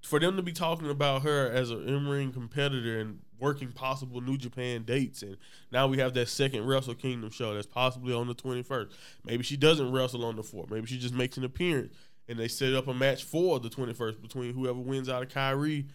for 0.03 0.19
them 0.19 0.37
to 0.37 0.43
be 0.43 0.53
talking 0.53 0.89
about 0.89 1.23
her 1.23 1.51
as 1.51 1.71
an 1.71 1.87
in-ring 1.87 2.33
competitor 2.33 3.01
and 3.01 3.19
working 3.39 3.73
possible 3.73 4.21
New 4.21 4.37
Japan 4.37 4.83
dates, 4.85 5.23
and 5.23 5.37
now 5.73 5.87
we 5.87 5.97
have 5.99 6.13
that 6.15 6.29
second 6.29 6.67
Wrestle 6.67 6.95
Kingdom 6.95 7.31
show 7.31 7.55
that's 7.55 7.67
possibly 7.67 8.13
on 8.13 8.27
the 8.27 8.35
twenty 8.35 8.63
first. 8.63 8.95
Maybe 9.25 9.43
she 9.43 9.57
doesn't 9.57 9.93
wrestle 9.93 10.25
on 10.25 10.37
the 10.37 10.43
fourth. 10.43 10.71
Maybe 10.71 10.87
she 10.87 10.99
just 10.99 11.15
makes 11.15 11.39
an 11.39 11.45
appearance, 11.45 11.95
and 12.29 12.39
they 12.39 12.49
set 12.49 12.75
up 12.75 12.87
a 12.87 12.95
match 12.95 13.25
for 13.25 13.59
the 13.59 13.71
twenty 13.71 13.95
first 13.95 14.21
between 14.21 14.53
whoever 14.53 14.79
wins 14.79 15.09
out 15.09 15.23
of 15.23 15.29
Kairi 15.29 15.87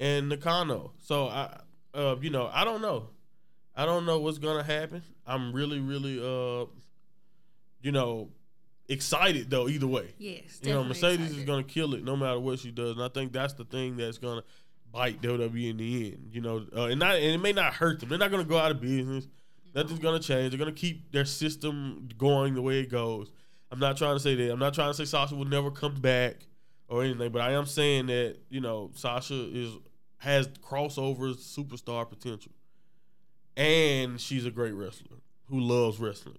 and 0.00 0.30
Nakano. 0.30 0.92
So 0.98 1.28
I, 1.28 1.60
uh, 1.92 2.16
you 2.22 2.30
know, 2.30 2.50
I 2.52 2.64
don't 2.64 2.80
know. 2.80 3.10
I 3.76 3.86
don't 3.86 4.06
know 4.06 4.18
what's 4.18 4.38
gonna 4.38 4.62
happen. 4.62 5.02
I'm 5.26 5.52
really, 5.52 5.80
really, 5.80 6.18
uh, 6.18 6.66
you 7.82 7.92
know, 7.92 8.30
excited 8.88 9.50
though. 9.50 9.68
Either 9.68 9.86
way, 9.86 10.14
yes. 10.18 10.60
you 10.62 10.72
know, 10.72 10.84
Mercedes 10.84 11.36
is 11.36 11.44
gonna 11.44 11.64
kill 11.64 11.94
it 11.94 12.04
no 12.04 12.16
matter 12.16 12.38
what 12.38 12.58
she 12.58 12.70
does, 12.70 12.92
and 12.92 13.02
I 13.02 13.08
think 13.08 13.32
that's 13.32 13.54
the 13.54 13.64
thing 13.64 13.96
that's 13.96 14.18
gonna 14.18 14.42
bite 14.92 15.20
WWE 15.20 15.70
in 15.70 15.76
the 15.76 16.12
end. 16.12 16.30
You 16.32 16.40
know, 16.40 16.66
uh, 16.76 16.84
and 16.84 17.00
not 17.00 17.16
and 17.16 17.24
it 17.24 17.38
may 17.38 17.52
not 17.52 17.74
hurt 17.74 18.00
them. 18.00 18.08
They're 18.08 18.18
not 18.18 18.30
gonna 18.30 18.44
go 18.44 18.58
out 18.58 18.70
of 18.70 18.80
business. 18.80 19.26
Nothing's 19.74 19.98
gonna 19.98 20.20
change. 20.20 20.50
They're 20.50 20.58
gonna 20.58 20.72
keep 20.72 21.10
their 21.10 21.24
system 21.24 22.08
going 22.16 22.54
the 22.54 22.62
way 22.62 22.80
it 22.80 22.90
goes. 22.90 23.32
I'm 23.72 23.80
not 23.80 23.96
trying 23.96 24.14
to 24.14 24.20
say 24.20 24.36
that. 24.36 24.52
I'm 24.52 24.60
not 24.60 24.72
trying 24.72 24.90
to 24.90 24.94
say 24.94 25.04
Sasha 25.04 25.34
will 25.34 25.46
never 25.46 25.70
come 25.70 25.96
back 25.96 26.46
or 26.88 27.02
anything, 27.02 27.32
but 27.32 27.42
I 27.42 27.52
am 27.52 27.66
saying 27.66 28.06
that 28.06 28.36
you 28.50 28.60
know 28.60 28.92
Sasha 28.94 29.34
is 29.34 29.72
has 30.18 30.48
crossover 30.48 31.34
superstar 31.34 32.08
potential, 32.08 32.52
and 33.56 34.20
she's 34.20 34.46
a 34.46 34.50
great 34.50 34.72
wrestler 34.72 35.18
who 35.48 35.60
loves 35.60 35.98
wrestling. 35.98 36.38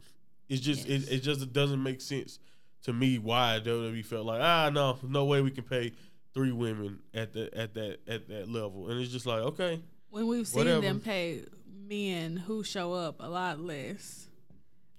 It's 0.50 0.62
just 0.62 0.88
Yes. 0.88 1.08
it, 1.08 1.14
it 1.16 1.20
just 1.20 1.52
doesn't 1.54 1.82
make 1.82 2.02
sense 2.02 2.40
to 2.84 2.94
me 2.94 3.18
why 3.18 3.60
WWE 3.64 4.06
felt 4.06 4.26
like 4.26 4.42
ah 4.42 4.70
no 4.72 4.98
no 5.04 5.26
way 5.26 5.42
we 5.42 5.52
can 5.52 5.64
pay 5.64 5.92
three 6.34 6.52
women 6.52 7.00
at 7.14 7.34
the 7.34 7.50
at 7.58 7.74
that 7.74 8.00
at 8.08 8.28
that 8.28 8.50
level, 8.50 8.90
and 8.90 9.00
it's 9.02 9.12
just 9.12 9.26
like 9.26 9.40
okay 9.42 9.82
when 10.10 10.28
we've 10.28 10.48
seen 10.48 10.60
whatever. 10.60 10.82
them 10.82 11.00
pay 11.00 11.44
men 11.88 12.38
who 12.38 12.64
show 12.64 12.94
up 12.94 13.18
a 13.20 13.28
lot 13.30 13.60
less, 13.60 14.28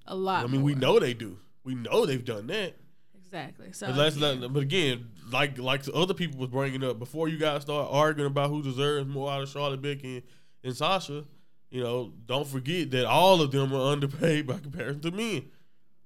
a 0.06 0.14
lot. 0.16 0.44
I 0.44 0.46
mean 0.48 0.62
we 0.62 0.74
know 0.74 0.98
they 0.98 1.14
do 1.14 1.38
we 1.64 1.74
know 1.74 2.06
they've 2.06 2.24
done 2.24 2.46
that. 2.46 2.74
exactly. 3.18 3.72
So 3.72 3.92
that's 3.92 4.16
again, 4.16 4.40
not, 4.40 4.52
but 4.52 4.62
again, 4.62 5.08
like 5.32 5.58
like 5.58 5.82
the 5.82 5.92
other 5.92 6.14
people 6.14 6.38
was 6.38 6.48
bringing 6.48 6.82
up 6.84 6.98
before 6.98 7.28
you 7.28 7.38
guys 7.38 7.62
start 7.62 7.88
arguing 7.90 8.30
about 8.30 8.50
who 8.50 8.62
deserves 8.62 9.06
more 9.08 9.30
out 9.30 9.42
of 9.42 9.48
Charlotte 9.48 9.82
Becky 9.82 10.16
and, 10.16 10.22
and 10.64 10.76
Sasha, 10.76 11.24
you 11.70 11.82
know, 11.82 12.12
don't 12.26 12.46
forget 12.46 12.90
that 12.92 13.06
all 13.06 13.40
of 13.42 13.50
them 13.50 13.72
are 13.72 13.92
underpaid 13.92 14.46
by 14.46 14.58
comparison 14.58 15.00
to 15.02 15.10
men. 15.10 15.46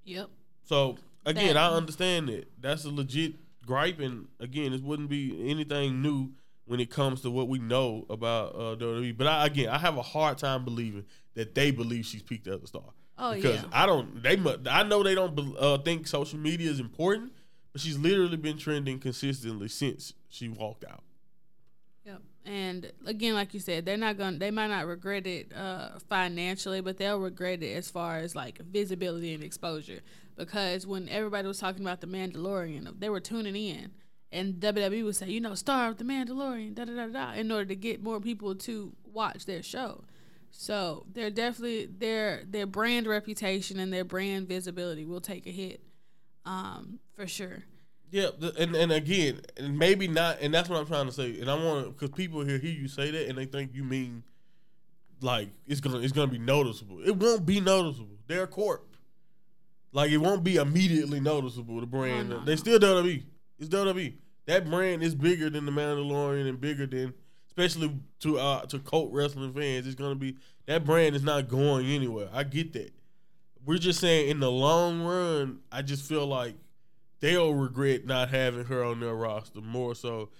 yep. 0.04 0.28
So 0.64 0.98
again, 1.26 1.54
That- 1.54 1.70
I 1.72 1.74
understand 1.76 2.28
that 2.28 2.48
that's 2.60 2.84
a 2.84 2.90
legit 2.90 3.34
gripe, 3.66 4.00
and 4.00 4.28
again, 4.38 4.72
this 4.72 4.80
wouldn't 4.80 5.08
be 5.08 5.48
anything 5.50 6.00
new 6.02 6.30
when 6.66 6.78
it 6.80 6.90
comes 6.90 7.20
to 7.22 7.30
what 7.30 7.48
we 7.48 7.58
know 7.58 8.06
about 8.08 8.54
uh, 8.54 8.76
WWE. 8.76 9.16
But 9.16 9.26
I, 9.26 9.46
again, 9.46 9.68
I 9.68 9.78
have 9.78 9.96
a 9.96 10.02
hard 10.02 10.38
time 10.38 10.64
believing 10.64 11.04
that 11.34 11.54
they 11.54 11.70
believe 11.72 12.06
she's 12.06 12.22
peaked 12.22 12.46
as 12.46 12.62
a 12.62 12.66
star. 12.66 12.84
Oh 13.18 13.34
because 13.34 13.62
yeah. 13.62 13.68
I 13.72 13.86
don't. 13.86 14.22
They 14.22 14.36
mu 14.36 14.54
I 14.70 14.82
know 14.84 15.02
they 15.02 15.14
don't 15.14 15.56
uh, 15.58 15.78
think 15.78 16.06
social 16.06 16.38
media 16.38 16.70
is 16.70 16.80
important, 16.80 17.32
but 17.72 17.80
she's 17.82 17.98
literally 17.98 18.36
been 18.36 18.56
trending 18.56 18.98
consistently 18.98 19.68
since 19.68 20.14
she 20.28 20.48
walked 20.48 20.84
out. 20.84 21.02
And 22.44 22.90
again, 23.06 23.34
like 23.34 23.52
you 23.52 23.60
said, 23.60 23.84
they're 23.84 23.96
not 23.96 24.16
going 24.16 24.38
they 24.38 24.50
might 24.50 24.68
not 24.68 24.86
regret 24.86 25.26
it 25.26 25.52
uh 25.54 25.98
financially, 26.08 26.80
but 26.80 26.96
they'll 26.96 27.20
regret 27.20 27.62
it 27.62 27.74
as 27.74 27.90
far 27.90 28.18
as 28.18 28.34
like 28.34 28.58
visibility 28.58 29.34
and 29.34 29.44
exposure. 29.44 30.00
Because 30.36 30.86
when 30.86 31.08
everybody 31.08 31.46
was 31.46 31.58
talking 31.58 31.82
about 31.82 32.00
the 32.00 32.06
Mandalorian, 32.06 32.98
they 32.98 33.10
were 33.10 33.20
tuning 33.20 33.56
in. 33.56 33.90
And 34.32 34.54
WWE 34.54 35.04
would 35.04 35.16
say, 35.16 35.28
you 35.28 35.40
know, 35.40 35.54
star 35.54 35.88
of 35.88 35.98
the 35.98 36.04
Mandalorian, 36.04 36.74
da 36.74 36.84
da 36.84 36.94
da 36.94 37.06
da, 37.08 37.32
in 37.32 37.50
order 37.50 37.66
to 37.66 37.76
get 37.76 38.02
more 38.02 38.20
people 38.20 38.54
to 38.54 38.92
watch 39.12 39.44
their 39.44 39.62
show. 39.62 40.04
So 40.50 41.04
they're 41.12 41.30
definitely 41.30 41.86
their 41.86 42.44
their 42.48 42.66
brand 42.66 43.06
reputation 43.06 43.78
and 43.78 43.92
their 43.92 44.04
brand 44.04 44.48
visibility 44.48 45.04
will 45.04 45.20
take 45.20 45.46
a 45.46 45.50
hit, 45.50 45.80
um, 46.44 47.00
for 47.14 47.26
sure. 47.26 47.64
Yeah, 48.10 48.30
and 48.58 48.74
and 48.74 48.90
again, 48.92 49.40
and 49.56 49.78
maybe 49.78 50.08
not, 50.08 50.38
and 50.40 50.52
that's 50.52 50.68
what 50.68 50.80
I'm 50.80 50.86
trying 50.86 51.06
to 51.06 51.12
say. 51.12 51.40
And 51.40 51.48
I 51.50 51.54
want 51.54 51.84
to, 51.84 51.90
because 51.92 52.10
people 52.10 52.44
here 52.44 52.58
hear 52.58 52.72
you 52.72 52.88
say 52.88 53.10
that, 53.10 53.28
and 53.28 53.38
they 53.38 53.44
think 53.44 53.70
you 53.74 53.84
mean 53.84 54.24
like 55.20 55.48
it's 55.68 55.80
gonna 55.80 55.98
it's 56.00 56.12
gonna 56.12 56.30
be 56.30 56.38
noticeable. 56.38 57.00
It 57.06 57.16
won't 57.16 57.46
be 57.46 57.60
noticeable. 57.60 58.16
They're 58.26 58.44
a 58.44 58.48
corp. 58.48 58.96
Like 59.92 60.10
it 60.10 60.18
won't 60.18 60.42
be 60.42 60.56
immediately 60.56 61.20
noticeable. 61.20 61.78
The 61.80 61.86
brand, 61.86 62.32
Oh, 62.32 62.38
no, 62.38 62.44
they 62.44 62.52
no. 62.52 62.56
still 62.56 62.78
WWE. 62.80 63.22
It's 63.58 63.68
WWE. 63.68 64.14
That 64.46 64.68
brand 64.68 65.02
is 65.02 65.14
bigger 65.14 65.50
than 65.50 65.64
the 65.66 65.72
Mandalorian 65.72 66.48
and 66.48 66.60
bigger 66.60 66.86
than, 66.86 67.14
especially 67.48 67.94
to 68.20 68.38
uh 68.38 68.64
to 68.66 68.78
cult 68.80 69.12
wrestling 69.12 69.52
fans. 69.52 69.86
It's 69.86 69.94
gonna 69.94 70.14
be 70.16 70.36
that 70.66 70.84
brand 70.84 71.14
is 71.14 71.22
not 71.22 71.48
going 71.48 71.86
anywhere. 71.86 72.28
I 72.32 72.42
get 72.44 72.72
that. 72.72 72.92
We're 73.64 73.78
just 73.78 74.00
saying 74.00 74.30
in 74.30 74.40
the 74.40 74.50
long 74.50 75.02
run, 75.02 75.58
I 75.70 75.82
just 75.82 76.04
feel 76.08 76.26
like 76.26 76.54
they'll 77.20 77.54
regret 77.54 78.06
not 78.06 78.30
having 78.30 78.64
her 78.64 78.82
on 78.84 79.00
their 79.00 79.14
roster 79.14 79.60
more 79.60 79.94
so. 79.94 80.30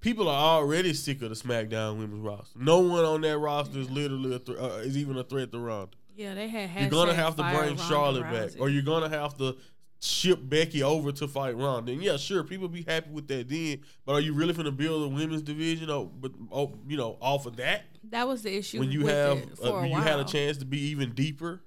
People 0.00 0.28
are 0.28 0.58
already 0.60 0.94
sick 0.94 1.20
of 1.22 1.28
the 1.30 1.34
SmackDown 1.34 1.98
women's 1.98 2.20
roster. 2.20 2.58
No 2.58 2.78
one 2.80 3.04
on 3.04 3.20
that 3.22 3.38
roster 3.38 3.78
is 3.78 3.90
literally 3.90 4.34
a 4.34 4.38
th- 4.38 4.58
uh, 4.58 4.76
is 4.78 4.96
even 4.96 5.16
a 5.18 5.24
threat 5.24 5.52
to 5.52 5.58
Ronda. 5.58 5.96
Yeah, 6.14 6.34
they 6.34 6.48
had. 6.48 6.80
You're 6.80 6.90
gonna 6.90 7.14
have 7.14 7.36
to 7.36 7.42
bring 7.42 7.54
Ronda 7.54 7.82
Charlotte 7.82 8.22
back, 8.22 8.50
or 8.58 8.70
you're 8.70 8.82
gonna 8.82 9.10
have 9.10 9.36
to 9.38 9.56
ship 10.00 10.38
Becky 10.42 10.82
over 10.82 11.12
to 11.12 11.28
fight 11.28 11.56
Ronda. 11.56 11.92
And 11.92 12.02
yeah, 12.02 12.16
sure, 12.16 12.42
people 12.44 12.68
be 12.68 12.82
happy 12.82 13.10
with 13.10 13.28
that 13.28 13.48
then, 13.48 13.80
but 14.04 14.12
are 14.12 14.20
you 14.20 14.32
really 14.32 14.54
gonna 14.54 14.70
build 14.72 15.02
a 15.10 15.14
women's 15.14 15.42
division? 15.42 15.90
Oh, 15.90 16.04
but 16.06 16.32
oh, 16.52 16.72
you 16.88 16.96
know, 16.96 17.18
off 17.20 17.44
of 17.46 17.56
that 17.56 17.84
That 18.10 18.26
was 18.28 18.42
the 18.42 18.56
issue 18.56 18.78
when 18.78 18.90
you 18.90 19.04
with 19.04 19.12
have 19.14 19.38
uh, 19.62 19.82
you 19.82 19.96
had 19.96 20.18
a 20.20 20.24
chance 20.24 20.56
to 20.58 20.64
be 20.64 20.80
even 20.88 21.12
deeper. 21.12 21.60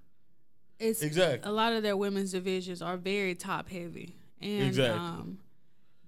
It's 0.79 1.01
Exactly. 1.01 1.47
a 1.47 1.51
lot 1.51 1.73
of 1.73 1.83
their 1.83 1.97
women's 1.97 2.31
divisions 2.31 2.81
are 2.81 2.95
very 2.97 3.35
top 3.35 3.67
heavy, 3.69 4.15
and 4.41 4.63
Exactly. 4.67 4.99
um, 4.99 5.39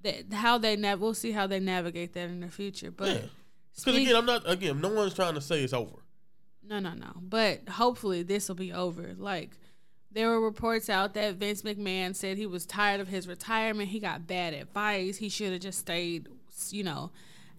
that 0.03 0.33
how 0.33 0.57
they 0.57 0.75
nav- 0.75 1.00
we'll 1.00 1.13
see 1.13 1.31
how 1.31 1.47
they 1.47 1.59
navigate 1.59 2.13
that 2.13 2.29
in 2.29 2.39
the 2.41 2.50
future. 2.50 2.91
But 2.91 3.07
Yeah. 3.07 3.13
Because 3.75 3.95
speak- 3.95 4.07
again, 4.07 4.15
I'm 4.15 4.25
not 4.25 4.50
again. 4.50 4.81
No 4.81 4.89
one's 4.89 5.13
trying 5.13 5.35
to 5.35 5.41
say 5.41 5.63
it's 5.63 5.73
over. 5.73 5.97
no, 6.63 6.79
no, 6.79 6.93
no. 6.93 7.13
But 7.21 7.67
hopefully 7.69 8.23
this 8.23 8.47
will 8.47 8.55
be 8.55 8.71
over. 8.73 9.13
Like 9.17 9.51
there 10.11 10.27
were 10.29 10.41
reports 10.41 10.89
out 10.89 11.13
that 11.13 11.35
Vince 11.35 11.61
McMahon 11.61 12.15
said 12.15 12.38
he 12.38 12.45
was 12.45 12.65
tired 12.65 13.00
of 13.00 13.07
his 13.07 13.27
retirement. 13.27 13.89
He 13.89 14.00
got 14.00 14.27
bad 14.27 14.53
advice. 14.53 15.17
He 15.17 15.29
should 15.29 15.51
have 15.53 15.61
just 15.61 15.79
stayed, 15.79 16.27
you 16.69 16.83
know, 16.83 17.11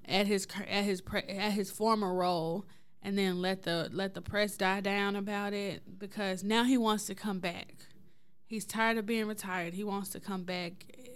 at 0.06 0.26
his 0.26 0.46
at 0.68 0.84
his 0.84 1.00
pre- 1.00 1.22
at 1.22 1.52
his 1.52 1.70
former 1.70 2.12
role, 2.14 2.64
and 3.02 3.16
then 3.16 3.40
let 3.40 3.62
the 3.62 3.88
let 3.92 4.12
the 4.14 4.20
press 4.22 4.56
die 4.56 4.80
down 4.80 5.16
about 5.16 5.52
it 5.54 5.98
because 5.98 6.42
now 6.44 6.64
he 6.64 6.76
wants 6.76 7.06
to 7.06 7.14
come 7.14 7.38
back. 7.38 7.74
He's 8.52 8.66
tired 8.66 8.98
of 8.98 9.06
being 9.06 9.24
retired. 9.24 9.72
He 9.72 9.82
wants 9.82 10.10
to 10.10 10.20
come 10.20 10.42
back 10.42 10.72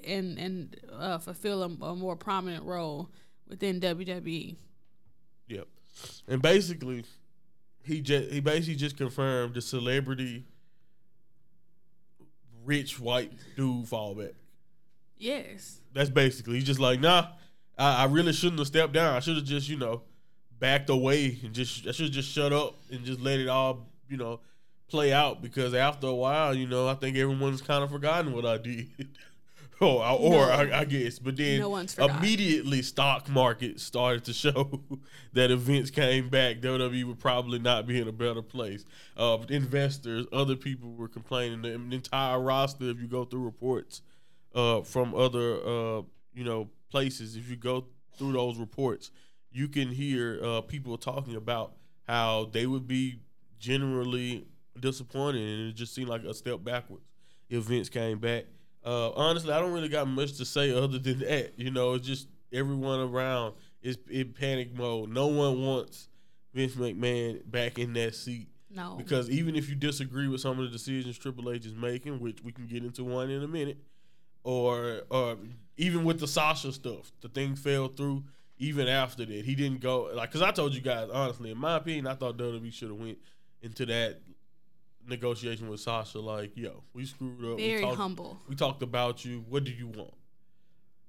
and 0.06 0.38
and 0.38 0.76
uh, 0.90 1.18
fulfill 1.18 1.62
a, 1.62 1.66
a 1.66 1.94
more 1.94 2.16
prominent 2.16 2.64
role 2.64 3.10
within. 3.46 3.78
WWE. 3.78 4.56
Yep. 5.46 5.68
And 6.28 6.40
basically, 6.40 7.04
he 7.82 8.00
just 8.00 8.30
he 8.32 8.40
basically 8.40 8.76
just 8.76 8.96
confirmed 8.96 9.52
the 9.52 9.60
celebrity 9.60 10.46
rich 12.64 12.98
white 12.98 13.32
dude 13.54 13.84
fallback. 13.84 14.32
Yes. 15.18 15.82
That's 15.92 16.08
basically 16.08 16.54
he's 16.54 16.64
just 16.64 16.80
like, 16.80 17.00
nah, 17.00 17.28
I, 17.76 18.04
I 18.04 18.04
really 18.06 18.32
shouldn't 18.32 18.60
have 18.60 18.68
stepped 18.68 18.94
down. 18.94 19.14
I 19.14 19.20
should 19.20 19.36
have 19.36 19.44
just, 19.44 19.68
you 19.68 19.76
know, 19.76 20.04
backed 20.58 20.88
away 20.88 21.38
and 21.44 21.52
just 21.52 21.86
I 21.86 21.92
should 21.92 22.12
just 22.12 22.30
shut 22.30 22.54
up 22.54 22.76
and 22.90 23.04
just 23.04 23.20
let 23.20 23.40
it 23.40 23.48
all, 23.48 23.90
you 24.08 24.16
know, 24.16 24.40
play 24.88 25.12
out 25.12 25.42
because 25.42 25.74
after 25.74 26.06
a 26.06 26.14
while, 26.14 26.54
you 26.54 26.66
know, 26.66 26.88
I 26.88 26.94
think 26.94 27.16
everyone's 27.16 27.62
kind 27.62 27.82
of 27.82 27.90
forgotten 27.90 28.32
what 28.32 28.46
I 28.46 28.58
did. 28.58 29.08
or 29.80 30.02
or 30.04 30.46
No. 30.46 30.52
I, 30.52 30.80
I 30.80 30.84
guess, 30.84 31.18
but 31.18 31.36
then 31.36 31.60
No 31.60 31.76
immediately 31.76 32.82
stock 32.82 33.28
market 33.28 33.80
started 33.80 34.24
to 34.24 34.32
show 34.44 34.80
that 35.32 35.50
events 35.50 35.90
came 35.90 36.28
back. 36.28 36.60
WWE 36.60 37.04
would 37.04 37.18
probably 37.18 37.58
not 37.58 37.86
be 37.86 38.00
in 38.00 38.08
a 38.08 38.12
better 38.12 38.42
place. 38.42 38.84
Uh, 39.16 39.38
investors, 39.48 40.26
other 40.32 40.56
people 40.56 40.94
were 40.94 41.08
complaining. 41.08 41.62
The 41.62 41.74
entire 41.94 42.40
roster, 42.40 42.84
if 42.88 43.00
you 43.00 43.06
go 43.06 43.24
through 43.24 43.44
reports 43.44 44.02
uh, 44.54 44.80
from 44.82 45.14
other 45.14 45.56
uh, 45.56 46.02
you 46.34 46.44
know 46.44 46.70
places, 46.90 47.36
if 47.36 47.50
you 47.50 47.56
go 47.56 47.86
through 48.16 48.32
those 48.32 48.56
reports, 48.58 49.10
you 49.50 49.68
can 49.68 49.88
hear 49.88 50.40
uh, 50.42 50.60
people 50.62 50.96
talking 50.96 51.36
about 51.36 51.74
how 52.06 52.48
they 52.52 52.66
would 52.66 52.86
be 52.86 53.20
generally 53.58 54.46
disappointed, 54.80 55.42
and 55.42 55.68
it 55.70 55.72
just 55.74 55.94
seemed 55.94 56.08
like 56.08 56.24
a 56.24 56.34
step 56.34 56.62
backwards. 56.64 57.04
if 57.48 57.62
Vince 57.64 57.88
came 57.88 58.18
back. 58.18 58.44
Uh, 58.84 59.10
honestly, 59.12 59.52
I 59.52 59.58
don't 59.60 59.72
really 59.72 59.88
got 59.88 60.06
much 60.06 60.34
to 60.34 60.44
say 60.44 60.70
other 60.72 60.98
than 60.98 61.20
that. 61.20 61.52
You 61.56 61.70
know, 61.70 61.94
it's 61.94 62.06
just 62.06 62.28
everyone 62.52 63.00
around 63.00 63.54
is 63.82 63.98
in 64.10 64.32
panic 64.32 64.76
mode. 64.76 65.10
No 65.10 65.26
one 65.26 65.64
wants 65.64 66.08
Vince 66.54 66.74
McMahon 66.74 67.40
back 67.50 67.78
in 67.78 67.92
that 67.94 68.14
seat. 68.14 68.48
No. 68.70 68.94
Because 68.96 69.30
even 69.30 69.56
if 69.56 69.68
you 69.68 69.74
disagree 69.74 70.28
with 70.28 70.40
some 70.40 70.58
of 70.58 70.64
the 70.64 70.70
decisions 70.70 71.18
Triple 71.18 71.50
H 71.50 71.66
is 71.66 71.74
making, 71.74 72.20
which 72.20 72.42
we 72.44 72.52
can 72.52 72.66
get 72.66 72.84
into 72.84 73.04
one 73.04 73.30
in 73.30 73.42
a 73.42 73.48
minute, 73.48 73.78
or 74.44 75.02
or 75.10 75.36
even 75.76 76.04
with 76.04 76.20
the 76.20 76.28
Sasha 76.28 76.72
stuff, 76.72 77.10
the 77.20 77.28
thing 77.28 77.56
fell 77.56 77.88
through. 77.88 78.24
Even 78.58 78.88
after 78.88 79.26
that, 79.26 79.44
he 79.44 79.54
didn't 79.54 79.80
go 79.80 80.10
like 80.14 80.30
because 80.30 80.40
I 80.40 80.50
told 80.50 80.74
you 80.74 80.80
guys 80.80 81.10
honestly, 81.12 81.50
in 81.50 81.58
my 81.58 81.76
opinion, 81.76 82.06
I 82.06 82.14
thought 82.14 82.38
WWE 82.38 82.72
should 82.72 82.88
have 82.88 82.98
went 82.98 83.18
into 83.60 83.84
that 83.86 84.20
negotiation 85.06 85.68
with 85.68 85.80
Sasha 85.80 86.18
like, 86.18 86.56
yo, 86.56 86.82
we 86.92 87.04
screwed 87.04 87.44
up. 87.44 87.56
we 87.56 87.68
Very 87.70 87.82
talked, 87.82 87.96
humble. 87.96 88.40
We 88.48 88.56
talked 88.56 88.82
about 88.82 89.24
you. 89.24 89.44
What 89.48 89.64
do 89.64 89.70
you 89.70 89.88
want? 89.88 90.14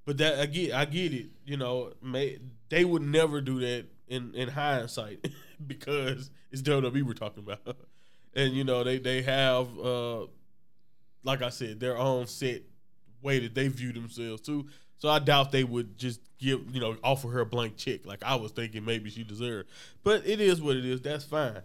But 0.05 0.17
that 0.19 0.39
I 0.39 0.45
get, 0.45 0.73
I 0.73 0.85
get 0.85 1.13
it. 1.13 1.27
You 1.45 1.57
know, 1.57 1.93
may, 2.01 2.39
they 2.69 2.85
would 2.85 3.01
never 3.01 3.41
do 3.41 3.59
that 3.59 3.85
in 4.07 4.33
in 4.35 4.47
hindsight 4.47 5.27
because 5.67 6.31
it's 6.51 6.61
WWE 6.61 7.03
we're 7.03 7.13
talking 7.13 7.43
about, 7.43 7.77
and 8.33 8.53
you 8.53 8.63
know 8.63 8.83
they 8.83 8.99
they 8.99 9.21
have, 9.21 9.77
uh 9.79 10.27
like 11.23 11.41
I 11.41 11.49
said, 11.49 11.79
their 11.79 11.97
own 11.97 12.25
set 12.27 12.61
way 13.21 13.39
that 13.39 13.53
they 13.53 13.67
view 13.67 13.91
themselves 13.91 14.41
too. 14.41 14.67
So 14.97 15.09
I 15.09 15.19
doubt 15.19 15.51
they 15.51 15.63
would 15.63 15.97
just 15.97 16.21
give 16.39 16.73
you 16.73 16.79
know 16.79 16.95
offer 17.03 17.29
her 17.29 17.41
a 17.41 17.45
blank 17.45 17.77
check 17.77 18.05
like 18.05 18.23
I 18.23 18.35
was 18.35 18.51
thinking 18.51 18.85
maybe 18.85 19.09
she 19.09 19.23
deserved. 19.23 19.69
But 20.03 20.25
it 20.25 20.39
is 20.39 20.61
what 20.61 20.77
it 20.77 20.85
is. 20.85 21.01
That's 21.01 21.25
fine. 21.25 21.61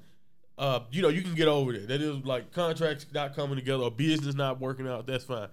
Uh, 0.58 0.80
you 0.90 1.02
know 1.02 1.08
you 1.08 1.22
can 1.22 1.34
get 1.34 1.48
over 1.48 1.72
that. 1.72 1.88
That 1.88 2.00
is 2.00 2.24
like 2.24 2.52
contracts 2.52 3.06
not 3.12 3.34
coming 3.34 3.56
together 3.56 3.84
or 3.84 3.90
business 3.90 4.34
not 4.34 4.60
working 4.60 4.86
out. 4.86 5.06
That's 5.06 5.24
fine. 5.24 5.48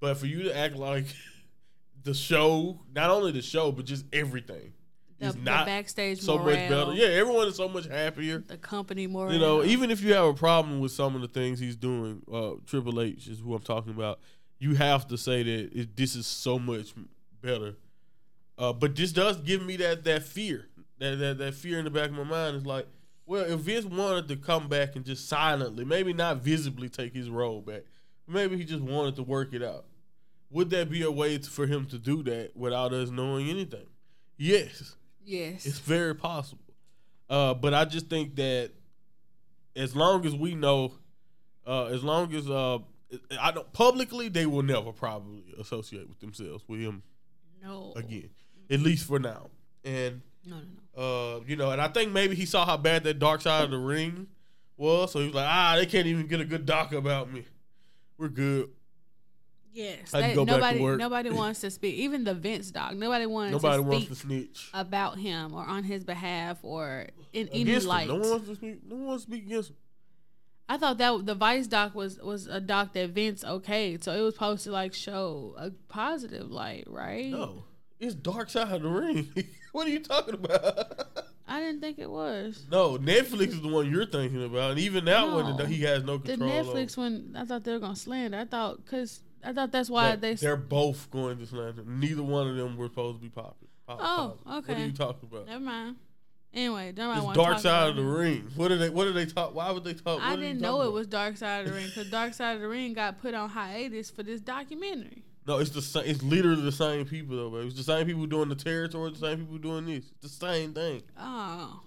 But 0.00 0.18
for 0.18 0.26
you 0.26 0.42
to 0.44 0.56
act 0.56 0.76
like 0.76 1.06
the 2.02 2.14
show, 2.14 2.80
not 2.94 3.10
only 3.10 3.32
the 3.32 3.42
show, 3.42 3.72
but 3.72 3.84
just 3.84 4.04
everything, 4.12 4.72
The, 5.18 5.26
is 5.26 5.34
the 5.34 5.40
not 5.40 5.66
backstage 5.66 6.20
so 6.20 6.38
morale, 6.38 6.56
much 6.56 6.68
better. 6.68 6.92
Yeah, 6.94 7.18
everyone 7.18 7.48
is 7.48 7.56
so 7.56 7.68
much 7.68 7.86
happier. 7.86 8.38
The 8.46 8.56
company 8.58 9.06
more. 9.06 9.32
You 9.32 9.38
know, 9.38 9.64
even 9.64 9.90
if 9.90 10.02
you 10.02 10.12
have 10.14 10.24
a 10.26 10.34
problem 10.34 10.80
with 10.80 10.92
some 10.92 11.14
of 11.14 11.22
the 11.22 11.28
things 11.28 11.58
he's 11.58 11.76
doing, 11.76 12.22
uh, 12.32 12.52
Triple 12.66 13.00
H 13.00 13.28
is 13.28 13.40
who 13.40 13.54
I'm 13.54 13.62
talking 13.62 13.92
about. 13.92 14.18
You 14.58 14.74
have 14.74 15.08
to 15.08 15.16
say 15.18 15.42
that 15.42 15.78
it, 15.78 15.96
this 15.96 16.14
is 16.14 16.26
so 16.26 16.58
much 16.58 16.94
better. 17.40 17.74
Uh, 18.58 18.72
but 18.72 18.94
this 18.94 19.12
does 19.12 19.38
give 19.38 19.64
me 19.64 19.76
that 19.78 20.04
that 20.04 20.22
fear, 20.22 20.68
that, 20.98 21.16
that 21.18 21.38
that 21.38 21.54
fear 21.54 21.78
in 21.78 21.84
the 21.84 21.90
back 21.90 22.10
of 22.10 22.12
my 22.16 22.24
mind 22.24 22.56
is 22.56 22.66
like, 22.66 22.86
well, 23.32 23.46
if 23.46 23.60
Vince 23.60 23.86
wanted 23.86 24.28
to 24.28 24.36
come 24.36 24.68
back 24.68 24.94
and 24.94 25.06
just 25.06 25.26
silently, 25.26 25.86
maybe 25.86 26.12
not 26.12 26.42
visibly 26.42 26.90
take 26.90 27.14
his 27.14 27.30
role 27.30 27.62
back, 27.62 27.84
maybe 28.28 28.58
he 28.58 28.64
just 28.64 28.82
wanted 28.82 29.16
to 29.16 29.22
work 29.22 29.54
it 29.54 29.62
out. 29.62 29.86
Would 30.50 30.68
that 30.68 30.90
be 30.90 31.00
a 31.00 31.10
way 31.10 31.38
to, 31.38 31.48
for 31.48 31.66
him 31.66 31.86
to 31.86 31.98
do 31.98 32.22
that 32.24 32.54
without 32.54 32.92
us 32.92 33.08
knowing 33.08 33.48
anything? 33.48 33.86
Yes. 34.36 34.96
yes. 35.24 35.64
It's 35.64 35.78
very 35.78 36.14
possible. 36.14 36.74
Uh, 37.30 37.54
but 37.54 37.72
I 37.72 37.86
just 37.86 38.10
think 38.10 38.36
that 38.36 38.72
as 39.74 39.96
long 39.96 40.26
as 40.26 40.34
we 40.34 40.54
know, 40.54 40.92
uh, 41.66 41.86
as 41.86 42.04
long 42.04 42.34
as 42.34 42.50
uh, 42.50 42.80
I 43.40 43.50
don't 43.50 43.72
publicly, 43.72 44.28
they 44.28 44.44
will 44.44 44.62
never 44.62 44.92
probably 44.92 45.42
associate 45.58 46.06
with 46.06 46.20
themselves 46.20 46.64
with 46.68 46.80
him 46.80 47.02
no. 47.64 47.94
again, 47.96 48.28
at 48.70 48.80
least 48.80 49.06
for 49.06 49.18
now. 49.18 49.48
And 49.86 50.20
No, 50.44 50.56
no, 50.56 50.64
no. 50.64 50.81
Uh, 50.96 51.40
you 51.46 51.56
know, 51.56 51.70
and 51.70 51.80
I 51.80 51.88
think 51.88 52.12
maybe 52.12 52.34
he 52.34 52.44
saw 52.46 52.64
how 52.66 52.76
bad 52.76 53.04
that 53.04 53.18
Dark 53.18 53.40
Side 53.40 53.64
of 53.64 53.70
the 53.70 53.78
Ring 53.78 54.26
was, 54.76 55.12
so 55.12 55.20
he 55.20 55.26
was 55.26 55.34
like, 55.34 55.46
ah, 55.48 55.74
they 55.78 55.86
can't 55.86 56.06
even 56.06 56.26
get 56.26 56.40
a 56.40 56.44
good 56.44 56.66
doc 56.66 56.92
about 56.92 57.32
me. 57.32 57.44
We're 58.18 58.28
good. 58.28 58.68
Yes. 59.72 60.12
I 60.12 60.20
they- 60.20 60.34
go 60.34 60.44
nobody 60.44 60.78
nobody 60.96 61.30
wants 61.40 61.60
to 61.60 61.70
speak. 61.70 61.94
Even 61.94 62.24
the 62.24 62.34
Vince 62.34 62.70
doc. 62.70 62.94
Nobody 62.94 63.24
wants 63.26 63.52
Nobody 63.52 63.76
to 63.82 63.82
wants 63.82 64.04
speak 64.06 64.08
to 64.18 64.26
snitch. 64.26 64.70
about 64.74 65.18
him 65.18 65.54
or 65.54 65.64
on 65.64 65.82
his 65.84 66.04
behalf 66.04 66.58
or 66.62 67.06
in 67.32 67.48
any 67.48 67.62
Against 67.62 67.86
light. 67.86 68.02
him. 68.10 68.16
No 68.20 68.20
one 68.20 68.30
wants 68.30 68.48
to 68.48 68.54
speak. 68.56 68.80
No 68.86 68.96
one 68.96 69.06
wants 69.06 69.24
to 69.24 69.30
speak 69.30 69.46
against 69.46 69.70
him. 69.70 69.76
I 70.68 70.76
thought 70.76 70.98
that 70.98 71.26
the 71.26 71.34
Vice 71.34 71.66
doc 71.66 71.94
was 71.94 72.18
was 72.18 72.46
a 72.46 72.60
doc 72.60 72.92
that 72.92 73.10
Vince 73.10 73.44
okayed, 73.44 74.02
so 74.04 74.12
it 74.12 74.20
was 74.20 74.34
supposed 74.34 74.64
to 74.64 74.72
like 74.72 74.92
show 74.94 75.54
a 75.58 75.70
positive 75.88 76.50
light, 76.50 76.84
right? 76.86 77.30
No, 77.30 77.64
it's 78.02 78.14
Dark 78.14 78.50
Side 78.50 78.72
of 78.72 78.82
the 78.82 78.88
Ring. 78.88 79.32
what 79.72 79.86
are 79.86 79.90
you 79.90 80.00
talking 80.00 80.34
about? 80.34 81.08
I 81.46 81.60
didn't 81.60 81.80
think 81.80 81.98
it 81.98 82.10
was. 82.10 82.66
No, 82.70 82.98
Netflix 82.98 83.48
is 83.48 83.60
the 83.60 83.68
one 83.68 83.90
you're 83.90 84.06
thinking 84.06 84.44
about, 84.44 84.72
and 84.72 84.80
even 84.80 85.04
that 85.04 85.30
one, 85.30 85.58
he 85.66 85.82
has 85.82 86.02
no 86.02 86.18
control. 86.18 86.48
The. 86.48 86.54
Netflix 86.54 86.96
one, 86.96 87.36
I 87.38 87.44
thought 87.44 87.62
they 87.62 87.72
were 87.72 87.78
gonna 87.78 87.94
slander. 87.94 88.38
I 88.38 88.44
thought 88.44 88.84
because 88.84 89.20
I 89.44 89.52
thought 89.52 89.70
that's 89.70 89.88
why 89.88 90.08
over. 90.08 90.16
they. 90.16 90.34
They, 90.34 90.48
are 90.48 90.56
both 90.56 91.10
going 91.10 91.38
to 91.38 91.46
slander. 91.46 91.84
Neither 91.86 92.22
one 92.22 92.48
of 92.48 92.56
them 92.56 92.76
were 92.76 92.86
supposed 92.86 93.18
to 93.18 93.22
be 93.22 93.28
popular. 93.28 93.70
pop- 93.86 93.98
Oh, 94.00 94.38
popular. 94.44 94.56
What 94.56 94.68
are 94.68 94.72
okay. 94.72 94.84
you 94.86 94.92
talking 94.92 95.28
about? 95.30 95.46
Never 95.46 95.64
mind. 95.64 95.96
Anyway, 96.54 96.92
don't 96.92 97.16
It's 97.16 97.36
Dark 97.36 97.58
Side 97.60 97.90
of 97.90 97.96
the 97.96 98.02
Ring. 98.02 98.50
What 98.56 98.70
are 98.70 98.76
they? 98.76 98.90
What 98.90 99.06
are 99.06 99.12
they 99.12 99.26
talk? 99.26 99.54
Why 99.54 99.70
would 99.70 99.84
they 99.84 99.94
talk? 99.94 100.20
I 100.20 100.30
what 100.30 100.38
are 100.38 100.42
you 100.42 100.48
didn't 100.48 100.60
know 100.60 100.82
it 100.82 100.92
was 100.92 101.06
Dark 101.06 101.36
Side 101.36 101.66
of 101.66 101.72
the 101.72 101.76
Ring 101.78 101.86
because 101.86 102.10
Dark 102.10 102.34
Side 102.34 102.56
of 102.56 102.60
the 102.60 102.68
Ring 102.68 102.92
got 102.92 103.20
put 103.20 103.32
on 103.34 103.48
hiatus 103.48 104.10
for 104.10 104.22
this 104.22 104.40
documentary. 104.40 105.22
No, 105.46 105.58
it's 105.58 105.70
the 105.70 105.82
same. 105.82 106.04
It's 106.06 106.22
literally 106.22 106.62
the 106.62 106.72
same 106.72 107.04
people 107.04 107.36
though, 107.36 107.50
baby. 107.50 107.66
It's 107.68 107.76
the 107.76 107.82
same 107.82 108.06
people 108.06 108.26
doing 108.26 108.48
the 108.48 108.54
territory. 108.54 109.10
The 109.10 109.18
same 109.18 109.38
people 109.40 109.58
doing 109.58 109.86
this. 109.86 110.04
It's 110.22 110.38
the 110.38 110.46
same 110.46 110.72
thing. 110.72 111.02
Oh, 111.18 111.80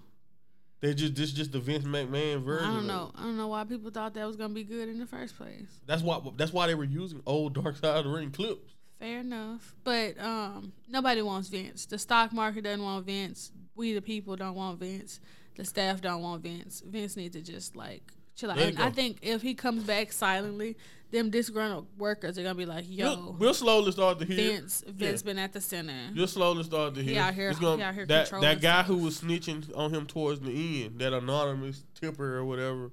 They 0.80 0.92
just 0.94 1.14
this 1.14 1.32
just 1.32 1.52
the 1.52 1.58
Vince 1.58 1.84
McMahon 1.84 2.42
version. 2.44 2.68
I 2.68 2.74
don't 2.74 2.86
know. 2.86 3.12
I 3.14 3.22
don't 3.22 3.36
know 3.36 3.48
why 3.48 3.64
people 3.64 3.90
thought 3.90 4.12
that 4.14 4.26
was 4.26 4.36
gonna 4.36 4.52
be 4.54 4.64
good 4.64 4.88
in 4.88 4.98
the 4.98 5.06
first 5.06 5.36
place. 5.36 5.80
That's 5.86 6.02
why. 6.02 6.20
That's 6.36 6.52
why 6.52 6.66
they 6.66 6.74
were 6.74 6.84
using 6.84 7.22
old 7.26 7.54
Dark 7.54 7.76
Side 7.76 7.96
of 7.96 8.04
the 8.04 8.10
Ring 8.10 8.30
clips. 8.30 8.74
Fair 8.98 9.20
enough, 9.20 9.74
but 9.84 10.18
um, 10.18 10.72
nobody 10.88 11.20
wants 11.20 11.48
Vince. 11.48 11.84
The 11.84 11.98
stock 11.98 12.32
market 12.32 12.64
doesn't 12.64 12.82
want 12.82 13.04
Vince. 13.04 13.52
We 13.74 13.92
the 13.92 14.00
people 14.02 14.36
don't 14.36 14.54
want 14.54 14.78
Vince. 14.80 15.20
The 15.56 15.64
staff 15.64 16.00
don't 16.02 16.22
want 16.22 16.42
Vince. 16.42 16.82
Vince 16.86 17.16
needs 17.16 17.34
to 17.36 17.42
just 17.42 17.76
like 17.76 18.02
chill 18.36 18.50
out. 18.50 18.58
And 18.58 18.78
I 18.78 18.90
think 18.90 19.18
if 19.22 19.42
he 19.42 19.54
comes 19.54 19.82
back 19.84 20.12
silently, 20.12 20.76
them 21.10 21.30
disgruntled 21.30 21.86
workers 21.98 22.36
are 22.38 22.42
gonna 22.42 22.54
be 22.54 22.66
like, 22.66 22.84
"Yo, 22.88 23.06
We'll, 23.06 23.32
we'll 23.38 23.54
slowly 23.54 23.92
start 23.92 24.18
to 24.20 24.24
hear. 24.24 24.36
Vince, 24.36 24.84
Vince 24.86 25.22
Yeah. 25.22 25.26
been 25.26 25.38
at 25.38 25.52
the 25.52 25.60
center." 25.60 26.10
You'll 26.12 26.26
slowly 26.26 26.62
start 26.64 26.94
to 26.96 27.02
hear. 27.02 27.12
He 27.14 27.18
out 27.18 27.34
here- 27.34 27.52
gonna- 27.54 27.76
he 27.76 27.82
out 27.82 27.94
here 27.94 28.06
that 28.06 28.30
that 28.40 28.60
guy 28.60 28.82
who 28.82 28.96
was 28.98 29.20
snitching 29.20 29.74
on 29.76 29.92
him 29.94 30.06
towards 30.06 30.40
the 30.40 30.84
end, 30.84 30.98
that 31.00 31.12
anonymous 31.12 31.84
tipper 32.00 32.36
or 32.36 32.44
whatever, 32.44 32.90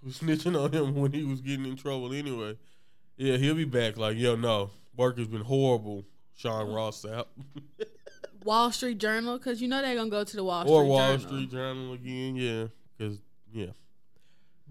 who 0.00 0.06
was 0.06 0.18
snitching 0.20 0.60
on 0.60 0.72
him 0.72 0.94
when 0.96 1.12
he 1.12 1.22
was 1.24 1.40
getting 1.40 1.64
in 1.66 1.76
trouble 1.76 2.12
anyway. 2.12 2.56
Yeah, 3.16 3.36
he'll 3.36 3.54
be 3.54 3.64
back. 3.64 3.96
Like, 3.96 4.16
yo, 4.16 4.34
no, 4.36 4.70
work 4.96 5.18
has 5.18 5.28
been 5.28 5.42
horrible. 5.42 6.04
Sean 6.34 6.72
Ross 6.72 7.02
Sapp, 7.04 7.26
Wall 8.44 8.72
Street 8.72 8.98
Journal, 8.98 9.38
because 9.38 9.62
you 9.62 9.68
know 9.68 9.80
they're 9.82 9.94
gonna 9.94 10.10
go 10.10 10.24
to 10.24 10.36
the 10.36 10.42
Wall 10.42 10.62
Street 10.62 10.72
or 10.74 10.84
Wall 10.84 10.98
Journal. 11.16 11.26
Street 11.28 11.50
Journal 11.50 11.92
again. 11.92 12.34
Yeah, 12.36 12.66
because 12.98 13.18
yeah. 13.52 13.66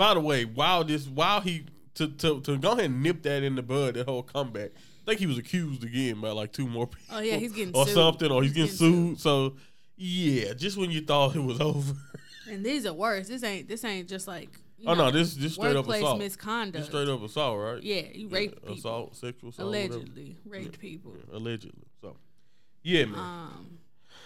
By 0.02 0.16
the 0.16 0.20
way, 0.20 0.46
while 0.46 0.84
this, 0.84 1.08
while 1.08 1.42
he 1.42 1.66
to, 1.94 2.08
to 2.08 2.42
to 2.42 2.58
go 2.58 2.72
ahead 2.72 2.86
and 2.86 3.04
nip 3.04 3.22
that 3.22 3.44
in 3.44 3.54
the 3.54 3.62
bud, 3.62 3.94
that 3.94 4.08
whole 4.08 4.24
comeback. 4.24 4.72
I 4.74 5.06
think 5.06 5.20
he 5.20 5.28
was 5.28 5.38
accused 5.38 5.84
again 5.84 6.20
by 6.20 6.32
like 6.32 6.52
two 6.52 6.68
more 6.68 6.88
people. 6.88 7.18
Oh, 7.18 7.20
yeah, 7.20 7.36
he's 7.36 7.52
getting 7.52 7.72
sued 7.72 7.76
or 7.76 7.86
sued. 7.86 7.94
something, 7.94 8.32
or 8.32 8.42
he's, 8.42 8.56
He's 8.56 8.80
getting, 8.80 8.94
getting 8.94 9.10
sued. 9.10 9.20
So 9.20 9.58
yeah, 9.96 10.54
just 10.54 10.76
when 10.76 10.90
you 10.90 11.02
thought 11.02 11.36
it 11.36 11.44
was 11.44 11.62
over. 11.62 11.94
And 12.50 12.66
these 12.66 12.88
are 12.88 12.94
worse. 12.94 13.28
This 13.28 13.44
ain't 13.44 13.68
this 13.68 13.86
ain't 13.86 14.10
just 14.10 14.28
like 14.28 14.50
you 14.80 14.86
oh 14.88 14.96
know, 14.96 15.06
no, 15.06 15.12
this 15.12 15.36
this 15.36 15.54
straight 15.54 15.76
up 15.76 15.88
assault. 15.88 16.18
misconduct. 16.18 16.78
This 16.78 16.88
straight 16.88 17.08
up 17.08 17.22
assault, 17.22 17.60
right? 17.60 17.84
Yeah, 17.84 18.02
you 18.12 18.28
raped 18.28 18.60
people. 18.62 18.74
assault, 18.76 19.16
sexual 19.16 19.52
assault, 19.52 19.70
whatever. 19.70 19.94
allegedly 19.94 20.38
raped 20.46 20.80
people. 20.80 21.14
Yeah, 21.16 21.38
allegedly. 21.38 21.86
So 22.02 22.18
yeah, 22.82 23.06
man. 23.06 23.20
Um, 23.20 23.78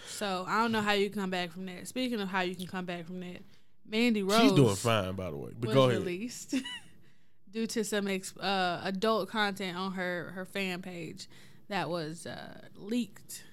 so 0.06 0.46
I 0.48 0.62
don't 0.62 0.72
know 0.72 0.80
how 0.80 0.92
you 0.92 1.10
come 1.10 1.28
back 1.28 1.52
from 1.52 1.66
that. 1.66 1.86
Speaking 1.86 2.18
of 2.22 2.28
how 2.30 2.40
you 2.40 2.56
can 2.56 2.66
come 2.66 2.86
back 2.86 3.04
from 3.04 3.20
that, 3.20 3.42
Mandy 3.88 4.22
Rose 4.22 4.40
She's 4.40 4.52
doing 4.52 4.74
fine, 4.74 5.14
by 5.14 5.30
the 5.30 5.36
way. 5.36 5.50
But 5.58 5.68
was 5.68 5.74
go 5.74 5.84
ahead. 5.88 6.00
released 6.00 6.54
due 7.52 7.66
to 7.66 7.84
some 7.84 8.08
ex- 8.08 8.36
uh, 8.36 8.80
adult 8.84 9.28
content 9.28 9.76
on 9.76 9.92
her 9.92 10.32
her 10.34 10.44
fan 10.44 10.82
page 10.82 11.28
that 11.68 11.88
was 11.88 12.26
uh, 12.26 12.60
leaked 12.76 13.44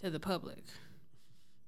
to 0.00 0.10
the 0.10 0.20
public. 0.20 0.64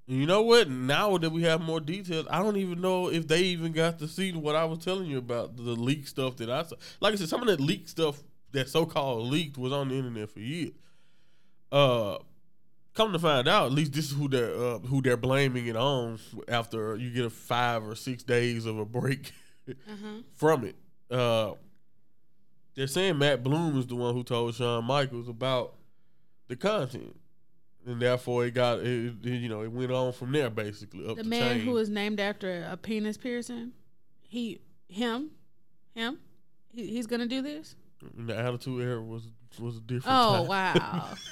You 0.07 0.27
know 0.27 0.43
what? 0.43 0.69
Now 0.69 1.17
that 1.17 1.31
we 1.31 1.45
have 1.45 1.63
more 1.63 1.81
details, 1.81 2.27
I 2.31 2.43
don't 2.43 2.59
even 2.59 2.83
know 2.83 3.11
if 3.11 3.27
they 3.27 3.41
even 3.41 3.73
got 3.73 3.99
to 4.01 4.09
see 4.09 4.33
what 4.33 4.55
I 4.55 4.67
was 4.67 4.81
telling 4.81 5.07
you 5.07 5.17
about 5.17 5.57
the 5.57 5.63
leak 5.63 6.07
stuff 6.07 6.37
that 6.37 6.51
I 6.51 6.63
saw. 6.65 6.77
Like 7.01 7.15
I 7.15 7.17
said, 7.17 7.31
some 7.31 7.41
of 7.41 7.47
that 7.49 7.61
leak 7.61 7.89
stuff 7.89 8.23
that 8.53 8.69
so 8.69 8.85
called 8.85 9.31
leaked 9.31 9.57
was 9.57 9.73
on 9.73 9.89
the 9.89 9.95
internet 9.95 10.31
for 10.31 10.41
years. 10.41 10.73
Uh, 11.73 12.19
come 12.95 13.13
to 13.13 13.19
find 13.19 13.47
out, 13.49 13.67
at 13.67 13.73
least 13.73 13.93
this 13.93 14.11
is 14.11 14.17
who 14.17 14.29
they're 14.29 14.55
uh, 14.55 14.79
who 14.79 15.03
they're 15.03 15.17
blaming 15.17 15.67
it 15.67 15.77
on 15.77 16.19
after 16.49 16.97
you 16.97 17.11
get 17.11 17.25
a 17.25 17.31
five 17.31 17.85
or 17.87 17.95
six 17.95 18.23
days 18.23 18.67
of 18.67 18.79
a 18.79 18.85
break 18.85 19.33
Uh-huh. 19.69 20.19
from 20.35 20.65
it. 20.65 20.77
Uh, 21.11 21.53
they're 22.75 22.87
saying 22.87 23.19
Matt 23.19 23.43
Bloom 23.43 23.79
is 23.79 23.87
the 23.87 23.95
one 23.95 24.15
who 24.15 24.23
told 24.25 24.55
Shawn 24.55 24.85
Michaels 24.85 25.29
about 25.29 25.75
the 26.49 26.57
content, 26.57 27.15
and 27.87 28.01
therefore 28.03 28.45
it 28.47 28.53
got 28.55 28.81
it, 28.81 29.15
it- 29.23 29.27
you 29.41 29.49
know 29.49 29.63
it 29.63 29.71
went 29.73 29.93
on 29.93 30.13
from 30.13 30.33
there 30.33 30.51
basically 30.51 31.07
up 31.09 31.17
The 31.17 31.23
the 31.23 31.29
man 31.29 31.57
chain. 31.59 31.65
who 31.67 31.73
was 31.73 31.89
named 31.89 32.19
after 32.21 32.67
a 32.71 32.77
penis 32.77 33.17
piercing, 33.17 33.73
he, 34.23 34.61
him, 34.89 35.31
him, 35.95 36.19
he, 36.71 36.87
he's 36.89 37.07
gonna 37.07 37.27
do 37.27 37.43
this. 37.43 37.77
And 38.19 38.29
the 38.29 38.37
attitude 38.37 38.83
era 38.83 39.01
was 39.03 39.29
was 39.59 39.77
a 39.77 39.81
different. 39.81 40.19
Oh 40.19 40.39
time. 40.39 40.47
wow! 40.49 41.15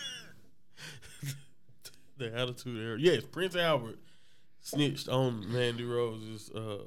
the 2.22 2.36
attitude 2.36 2.78
era. 2.78 2.96
Yes, 2.98 3.24
Prince 3.24 3.56
Albert 3.56 3.98
snitched 4.60 5.08
on 5.08 5.52
Mandy 5.52 5.84
Rose's 5.84 6.50
uh, 6.50 6.84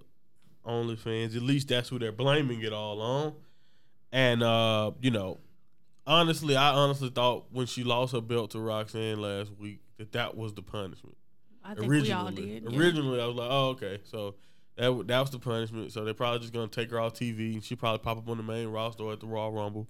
OnlyFans. 0.66 1.36
At 1.36 1.42
least 1.42 1.68
that's 1.70 1.90
who 1.90 2.00
they're 2.00 2.12
blaming 2.12 2.62
it 2.62 2.74
all 2.74 3.02
on. 3.02 3.34
And 4.12 4.42
uh, 4.44 4.92
you 5.02 5.12
know, 5.12 5.40
honestly, 6.08 6.56
I 6.56 6.70
honestly 6.72 7.10
thought 7.10 7.46
when 7.52 7.68
she 7.68 7.84
lost 7.84 8.14
her 8.14 8.22
belt 8.22 8.52
to 8.52 8.60
Roxanne 8.60 9.20
last 9.22 9.52
week 9.60 9.82
that 9.98 10.12
that 10.14 10.36
was 10.36 10.54
the 10.54 10.62
punishment. 10.62 11.18
I 11.64 11.74
think 11.74 11.88
originally, 11.88 12.10
we 12.10 12.12
all 12.12 12.32
did. 12.32 12.64
yeah. 12.64 12.80
originally, 12.80 13.22
I 13.22 13.26
was 13.26 13.36
like, 13.36 13.50
oh 13.52 13.68
okay, 13.70 14.00
so. 14.04 14.36
That, 14.78 14.88
w- 14.88 15.06
that 15.06 15.22
was 15.22 15.30
the 15.30 15.40
punishment. 15.40 15.94
So 15.94 16.04
they're 16.04 16.14
probably 16.14 16.40
just 16.40 16.52
gonna 16.52 16.68
take 16.68 16.92
her 16.92 17.00
off 17.00 17.14
TV, 17.14 17.54
and 17.54 17.64
she 17.64 17.78
probably 17.78 18.00
pop 18.00 18.18
up 18.18 18.28
on 18.28 18.36
the 18.36 18.44
main 18.44 18.68
roster 18.68 19.10
at 19.10 19.22
the 19.22 19.26
Royal 19.26 19.54
Rumble. 19.54 19.88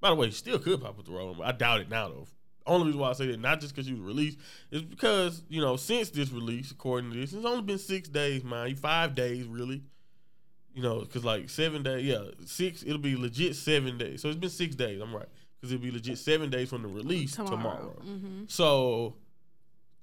By 0.00 0.08
the 0.08 0.14
way, 0.14 0.28
she 0.30 0.36
still 0.36 0.58
could 0.58 0.80
pop 0.80 0.92
up 0.92 1.00
at 1.00 1.04
the 1.04 1.12
Royal 1.12 1.26
Rumble. 1.26 1.44
I 1.44 1.52
doubt 1.52 1.82
it 1.82 1.90
now 1.90 2.08
though. 2.08 2.26
Only 2.66 2.86
reason 2.86 3.00
why 3.00 3.10
I 3.10 3.12
say 3.14 3.26
that, 3.26 3.40
not 3.40 3.60
just 3.60 3.74
because 3.74 3.86
she 3.86 3.92
was 3.94 4.02
released, 4.02 4.38
is 4.70 4.82
because 4.82 5.42
you 5.48 5.60
know 5.60 5.76
since 5.76 6.10
this 6.10 6.30
release, 6.30 6.70
according 6.70 7.10
to 7.12 7.18
this, 7.18 7.32
it's 7.32 7.44
only 7.44 7.62
been 7.62 7.78
six 7.78 8.08
days, 8.08 8.44
man. 8.44 8.74
Five 8.76 9.14
days 9.14 9.46
really. 9.46 9.82
You 10.74 10.82
know, 10.82 11.00
because 11.00 11.22
like 11.24 11.50
seven 11.50 11.82
days, 11.82 12.04
yeah, 12.04 12.22
six. 12.46 12.82
It'll 12.82 12.96
be 12.98 13.14
legit 13.14 13.56
seven 13.56 13.98
days. 13.98 14.22
So 14.22 14.28
it's 14.28 14.38
been 14.38 14.48
six 14.48 14.74
days. 14.74 15.00
I'm 15.02 15.14
right 15.14 15.26
because 15.60 15.72
it'll 15.72 15.82
be 15.82 15.90
legit 15.90 16.16
seven 16.16 16.48
days 16.48 16.70
from 16.70 16.80
the 16.82 16.88
release 16.88 17.36
tomorrow. 17.36 17.56
tomorrow. 17.56 17.94
hmm 18.02 18.42
So 18.48 19.16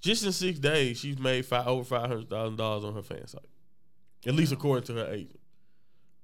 just 0.00 0.24
in 0.24 0.30
six 0.32 0.58
days, 0.60 0.98
she's 1.00 1.18
made 1.18 1.44
five, 1.44 1.66
over 1.66 1.82
five 1.82 2.08
hundred 2.08 2.30
thousand 2.30 2.56
dollars 2.56 2.84
on 2.84 2.94
her 2.94 3.02
fan 3.02 3.26
site, 3.26 3.42
at 4.26 4.34
least 4.34 4.52
according 4.52 4.84
to 4.84 4.94
her 4.94 5.12
agent. 5.12 5.40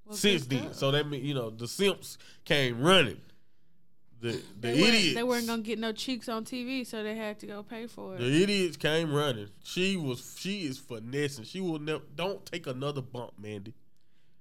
Well, 0.06 0.16
Since 0.16 0.46
then, 0.46 0.72
so 0.72 0.92
that 0.92 1.08
mean 1.08 1.24
you 1.24 1.34
know 1.34 1.50
the 1.50 1.66
simps 1.66 2.16
came 2.44 2.80
running. 2.80 3.20
The 4.20 4.32
the 4.32 4.42
they 4.60 4.68
weren't, 4.80 4.94
idiots 4.94 5.14
they 5.14 5.22
weren't 5.22 5.46
gonna 5.46 5.62
get 5.62 5.78
no 5.78 5.92
cheeks 5.92 6.28
on 6.28 6.44
TV, 6.44 6.86
so 6.86 7.02
they 7.02 7.14
had 7.14 7.38
to 7.40 7.46
go 7.46 7.62
pay 7.62 7.86
for 7.86 8.14
it. 8.14 8.18
The 8.18 8.42
idiots 8.42 8.76
came 8.76 9.12
running. 9.12 9.48
She 9.64 9.96
was 9.96 10.36
she 10.38 10.66
is 10.66 10.78
finessing. 10.78 11.44
She 11.44 11.60
will 11.60 11.78
never 11.78 12.02
don't 12.14 12.44
take 12.46 12.66
another 12.66 13.02
bump, 13.02 13.32
Mandy. 13.38 13.74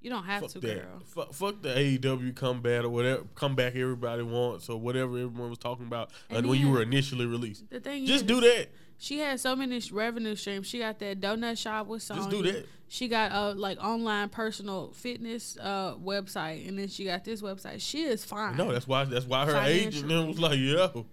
You 0.05 0.11
don't 0.11 0.23
have 0.23 0.41
Fuck 0.43 0.51
to, 0.51 0.59
that. 0.59 0.75
girl. 0.83 1.01
Fuck, 1.03 1.33
fuck 1.33 1.61
the 1.63 1.69
AEW 1.69 2.35
comeback 2.35 2.83
or 2.83 2.89
whatever 2.89 3.23
comeback 3.33 3.75
everybody 3.75 4.21
wants 4.21 4.69
or 4.69 4.79
whatever 4.79 5.17
everyone 5.17 5.49
was 5.49 5.57
talking 5.57 5.87
about 5.87 6.11
uh, 6.29 6.43
when 6.43 6.59
you 6.59 6.69
were 6.69 6.83
initially 6.83 7.25
released. 7.25 7.67
The 7.71 7.79
thing 7.79 8.05
Just 8.05 8.25
is, 8.25 8.27
do 8.27 8.39
that. 8.41 8.67
She 8.99 9.17
had 9.17 9.39
so 9.39 9.55
many 9.55 9.81
revenue 9.91 10.35
streams. 10.35 10.67
She 10.67 10.77
got 10.77 10.99
that 10.99 11.19
donut 11.19 11.57
shop 11.57 11.87
with 11.87 12.03
Sonya. 12.03 12.21
Just 12.21 12.29
do 12.29 12.43
that. 12.43 12.67
She 12.87 13.07
got 13.07 13.31
a 13.31 13.57
like 13.57 13.83
online 13.83 14.29
personal 14.29 14.91
fitness 14.91 15.57
uh 15.59 15.95
website, 15.95 16.67
and 16.69 16.77
then 16.77 16.87
she 16.87 17.05
got 17.05 17.25
this 17.25 17.41
website. 17.41 17.81
She 17.81 18.03
is 18.03 18.23
fine. 18.23 18.55
No, 18.57 18.71
that's 18.71 18.87
why 18.87 19.05
that's 19.05 19.25
why 19.25 19.47
her 19.47 19.57
agent 19.65 20.07
then 20.07 20.27
was 20.27 20.39
like, 20.39 20.59
"Yo, 20.59 21.07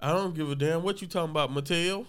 I 0.00 0.12
don't 0.12 0.34
give 0.34 0.50
a 0.50 0.56
damn 0.56 0.82
what 0.82 1.00
you 1.00 1.06
talking 1.06 1.30
about, 1.30 1.50
Mattel. 1.54 2.04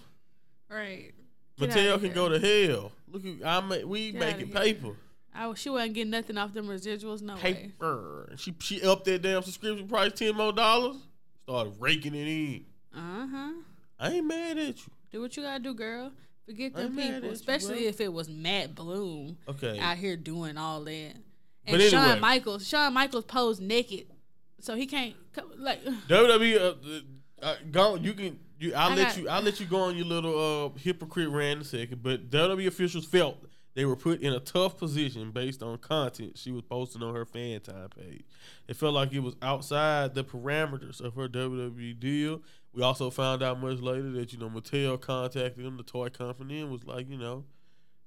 right. 0.68 1.12
Get 1.58 1.70
Mattel 1.70 2.00
can 2.00 2.12
go 2.12 2.28
to 2.28 2.38
hell. 2.40 2.90
Look, 3.08 3.22
at 3.24 3.46
I 3.46 3.60
ma- 3.60 3.86
we 3.86 4.10
Get 4.10 4.20
making 4.20 4.50
paper, 4.50 4.96
I, 5.36 5.52
she 5.54 5.68
wasn't 5.70 5.94
getting 5.94 6.10
nothing 6.10 6.38
off 6.38 6.52
them 6.54 6.66
residuals. 6.66 7.22
No 7.22 7.34
way. 7.34 7.40
paper. 7.40 8.32
She 8.36 8.54
she 8.60 8.82
upped 8.82 9.04
that 9.06 9.22
damn 9.22 9.42
subscription 9.42 9.86
price 9.88 10.12
ten 10.12 10.34
more 10.34 10.52
dollars. 10.52 10.96
Started 11.44 11.74
raking 11.78 12.14
it 12.14 12.26
in. 12.26 12.64
Uh 12.94 13.26
huh. 13.30 13.52
I 13.98 14.12
ain't 14.12 14.26
mad 14.26 14.58
at 14.58 14.76
you. 14.78 14.92
Do 15.12 15.20
what 15.22 15.36
you 15.36 15.42
gotta 15.42 15.62
do, 15.62 15.74
girl. 15.74 16.10
Forget 16.46 16.74
them 16.74 16.96
people, 16.96 17.30
especially 17.30 17.80
bro. 17.80 17.88
if 17.88 18.00
it 18.00 18.12
was 18.12 18.28
Matt 18.28 18.74
Bloom 18.74 19.36
Okay. 19.48 19.78
out 19.80 19.96
here 19.96 20.16
doing 20.16 20.56
all 20.56 20.82
that. 20.84 20.90
And 20.90 21.22
But 21.66 21.74
anyway. 21.74 21.88
Shawn 21.90 22.20
Michaels, 22.20 22.68
Shawn 22.68 22.92
Michaels 22.94 23.24
posed 23.24 23.60
naked, 23.60 24.06
so 24.60 24.76
he 24.76 24.86
can't 24.86 25.14
like. 25.58 25.82
WWE, 26.08 26.60
uh, 26.60 27.44
uh, 27.44 27.54
go. 27.70 27.96
You 27.96 28.12
can. 28.14 28.38
You, 28.58 28.74
I'll 28.74 28.92
I 28.92 28.94
let 28.94 29.08
got- 29.08 29.16
you. 29.18 29.28
I'll 29.28 29.42
let 29.42 29.60
you 29.60 29.66
go 29.66 29.78
on 29.80 29.96
your 29.96 30.06
little 30.06 30.72
uh, 30.74 30.78
hypocrite 30.78 31.28
rant 31.28 31.56
in 31.56 31.60
a 31.62 31.64
second. 31.64 32.02
But 32.02 32.30
WWE 32.30 32.66
officials 32.68 33.04
felt 33.04 33.36
they 33.76 33.84
were 33.84 33.94
put 33.94 34.22
in 34.22 34.32
a 34.32 34.40
tough 34.40 34.78
position 34.78 35.30
based 35.30 35.62
on 35.62 35.76
content 35.76 36.38
she 36.38 36.50
was 36.50 36.62
posting 36.62 37.02
on 37.02 37.14
her 37.14 37.26
fan 37.26 37.60
time 37.60 37.90
page. 37.90 38.24
It 38.66 38.74
felt 38.74 38.94
like 38.94 39.12
it 39.12 39.20
was 39.20 39.36
outside 39.42 40.14
the 40.14 40.24
parameters 40.24 40.98
of 40.98 41.14
her 41.14 41.28
WWE 41.28 42.00
deal. 42.00 42.40
We 42.72 42.82
also 42.82 43.10
found 43.10 43.42
out 43.42 43.60
much 43.60 43.80
later 43.80 44.10
that 44.12 44.32
you 44.32 44.38
know 44.38 44.48
Mattel 44.48 44.98
contacted 44.98 45.62
them, 45.62 45.76
the 45.76 45.82
toy 45.82 46.08
company, 46.08 46.62
and 46.62 46.70
was 46.72 46.84
like, 46.84 47.10
you 47.10 47.18
know, 47.18 47.44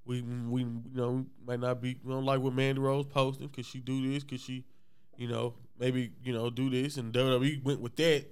we 0.06 0.24
we 0.24 0.62
you 0.62 0.82
know 0.96 1.28
might 1.46 1.60
not 1.60 1.84
be 1.84 2.00
we 2.04 2.12
don't 2.12 2.26
like 2.26 2.40
what 2.40 2.54
Mandy 2.54 2.82
Rose 2.82 3.06
posting 3.06 3.48
because 3.48 3.68
she 3.68 3.80
do 3.80 4.12
this 4.12 4.24
because 4.24 4.42
she, 4.42 4.66
you 5.18 5.28
know, 5.28 5.54
maybe 5.78 6.14
you 6.24 6.34
know 6.34 6.50
do 6.50 6.72
this 6.72 6.98
and 6.98 7.14
WWE 7.14 7.64
went 7.64 7.80
with 7.80 7.96
that 7.98 8.26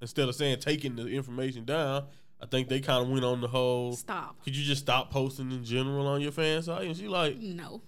instead 0.00 0.26
of 0.26 0.34
saying 0.34 0.60
taking 0.60 0.96
the 0.96 1.06
information 1.06 1.66
down. 1.66 2.06
I 2.42 2.46
think 2.46 2.68
they 2.68 2.80
kind 2.80 3.02
of 3.04 3.10
went 3.10 3.24
on 3.24 3.40
the 3.40 3.48
whole. 3.48 3.92
Stop. 3.94 4.42
Could 4.44 4.56
you 4.56 4.64
just 4.64 4.82
stop 4.82 5.10
posting 5.10 5.50
in 5.52 5.62
general 5.64 6.06
on 6.06 6.20
your 6.20 6.32
fan 6.32 6.62
site? 6.62 6.86
And 6.86 6.96
she 6.96 7.06
like, 7.08 7.36
No. 7.38 7.82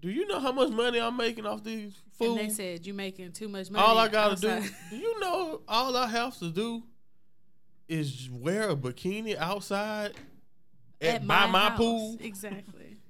do 0.00 0.10
you 0.10 0.26
know 0.26 0.38
how 0.40 0.52
much 0.52 0.70
money 0.70 1.00
I'm 1.00 1.16
making 1.16 1.46
off 1.46 1.64
these 1.64 1.94
And 2.20 2.36
they 2.38 2.48
said 2.50 2.86
you 2.86 2.92
making 2.94 3.32
too 3.32 3.48
much 3.48 3.70
money. 3.70 3.84
all 3.84 3.96
I 3.98 4.08
gotta 4.08 4.32
outside." 4.32 4.62
do, 4.62 4.68
do 4.90 4.96
you 4.96 5.18
know? 5.20 5.62
All 5.66 5.96
I 5.96 6.06
have 6.08 6.38
to 6.40 6.50
do 6.50 6.82
is 7.88 8.28
wear 8.30 8.70
a 8.70 8.76
bikini 8.76 9.36
outside 9.36 10.12
at, 11.00 11.26
by 11.26 11.46
my, 11.46 11.68
house. 11.70 11.78
pool. 11.78 12.16
Exactly. 12.20 12.96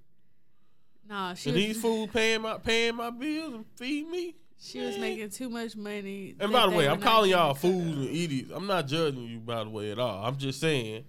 Nah, 1.09 1.35
she 1.35 1.51
And 1.51 1.57
was, 1.57 1.64
these 1.66 1.81
fools 1.81 2.11
paying 2.12 2.42
my 2.42 2.59
paying 2.59 2.96
my 2.96 3.11
bills 3.11 3.55
and 3.55 3.64
feed 3.77 4.09
me. 4.09 4.35
She 4.59 4.81
was 4.81 4.99
making 4.99 5.31
too 5.31 5.51
much 5.51 5.77
money. 5.77 6.35
And 6.40 6.51
by 6.51 6.69
the 6.69 6.77
way, 6.77 6.88
I'm 6.88 7.01
calling 7.01 7.31
y'all 7.31 7.55
fools 7.55 7.97
and 7.97 8.09
idiots. 8.09 8.51
I'm 8.55 8.66
not 8.66 8.87
judging 8.87 9.25
you 9.25 9.38
by 9.38 9.62
the 9.62 9.71
way 9.71 9.90
at 9.90 9.99
all. 9.99 10.25
I'm 10.25 10.37
just 10.37 10.61
saying. 10.61 11.05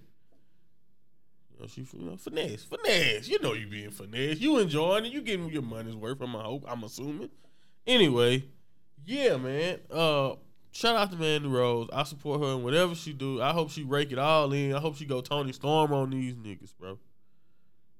You 1.50 1.60
know, 1.60 1.66
she 1.66 1.86
you 1.92 2.04
know, 2.04 2.16
finesse, 2.16 2.64
finesse. 2.64 3.26
You 3.26 3.40
know 3.40 3.54
you 3.54 3.66
being 3.66 3.90
finesse. 3.90 4.38
You 4.38 4.58
enjoying 4.58 5.06
it. 5.06 5.12
You 5.12 5.22
getting 5.22 5.48
your 5.50 5.62
money's 5.62 5.96
worth. 5.96 6.20
I'm 6.20 6.30
hope. 6.30 6.64
I'm 6.68 6.84
assuming. 6.84 7.30
Anyway, 7.86 8.44
yeah, 9.04 9.36
man. 9.38 9.80
Uh, 9.90 10.34
shout 10.70 10.94
out 10.96 11.10
to 11.10 11.16
Mandy 11.16 11.48
Rose. 11.48 11.88
I 11.92 12.04
support 12.04 12.40
her 12.42 12.52
in 12.52 12.62
whatever 12.62 12.94
she 12.94 13.12
do. 13.12 13.40
I 13.40 13.52
hope 13.52 13.70
she 13.70 13.82
rake 13.82 14.12
it 14.12 14.18
all 14.18 14.52
in. 14.52 14.74
I 14.74 14.78
hope 14.78 14.96
she 14.96 15.06
go 15.06 15.20
Toni 15.20 15.52
Storm 15.52 15.92
on 15.92 16.10
these 16.10 16.34
niggas, 16.34 16.72
bro. 16.78 16.98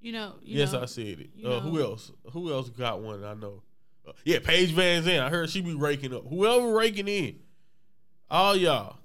You 0.00 0.12
know. 0.12 0.34
You 0.42 0.58
yes, 0.58 0.72
know, 0.72 0.82
I 0.82 0.84
said 0.84 1.18
it. 1.20 1.30
Uh, 1.44 1.60
who 1.60 1.80
else? 1.80 2.12
Who 2.32 2.52
else 2.52 2.68
got 2.68 3.00
one? 3.00 3.24
I 3.24 3.34
know. 3.34 3.62
Uh, 4.08 4.12
yeah, 4.24 4.38
Paige 4.42 4.74
VanZant. 4.74 5.20
I 5.20 5.28
heard 5.28 5.50
she 5.50 5.60
be 5.60 5.74
raking 5.74 6.14
up. 6.14 6.26
Whoever 6.28 6.72
raking 6.72 7.08
in, 7.08 7.36
all 8.30 8.56
y'all. 8.56 8.96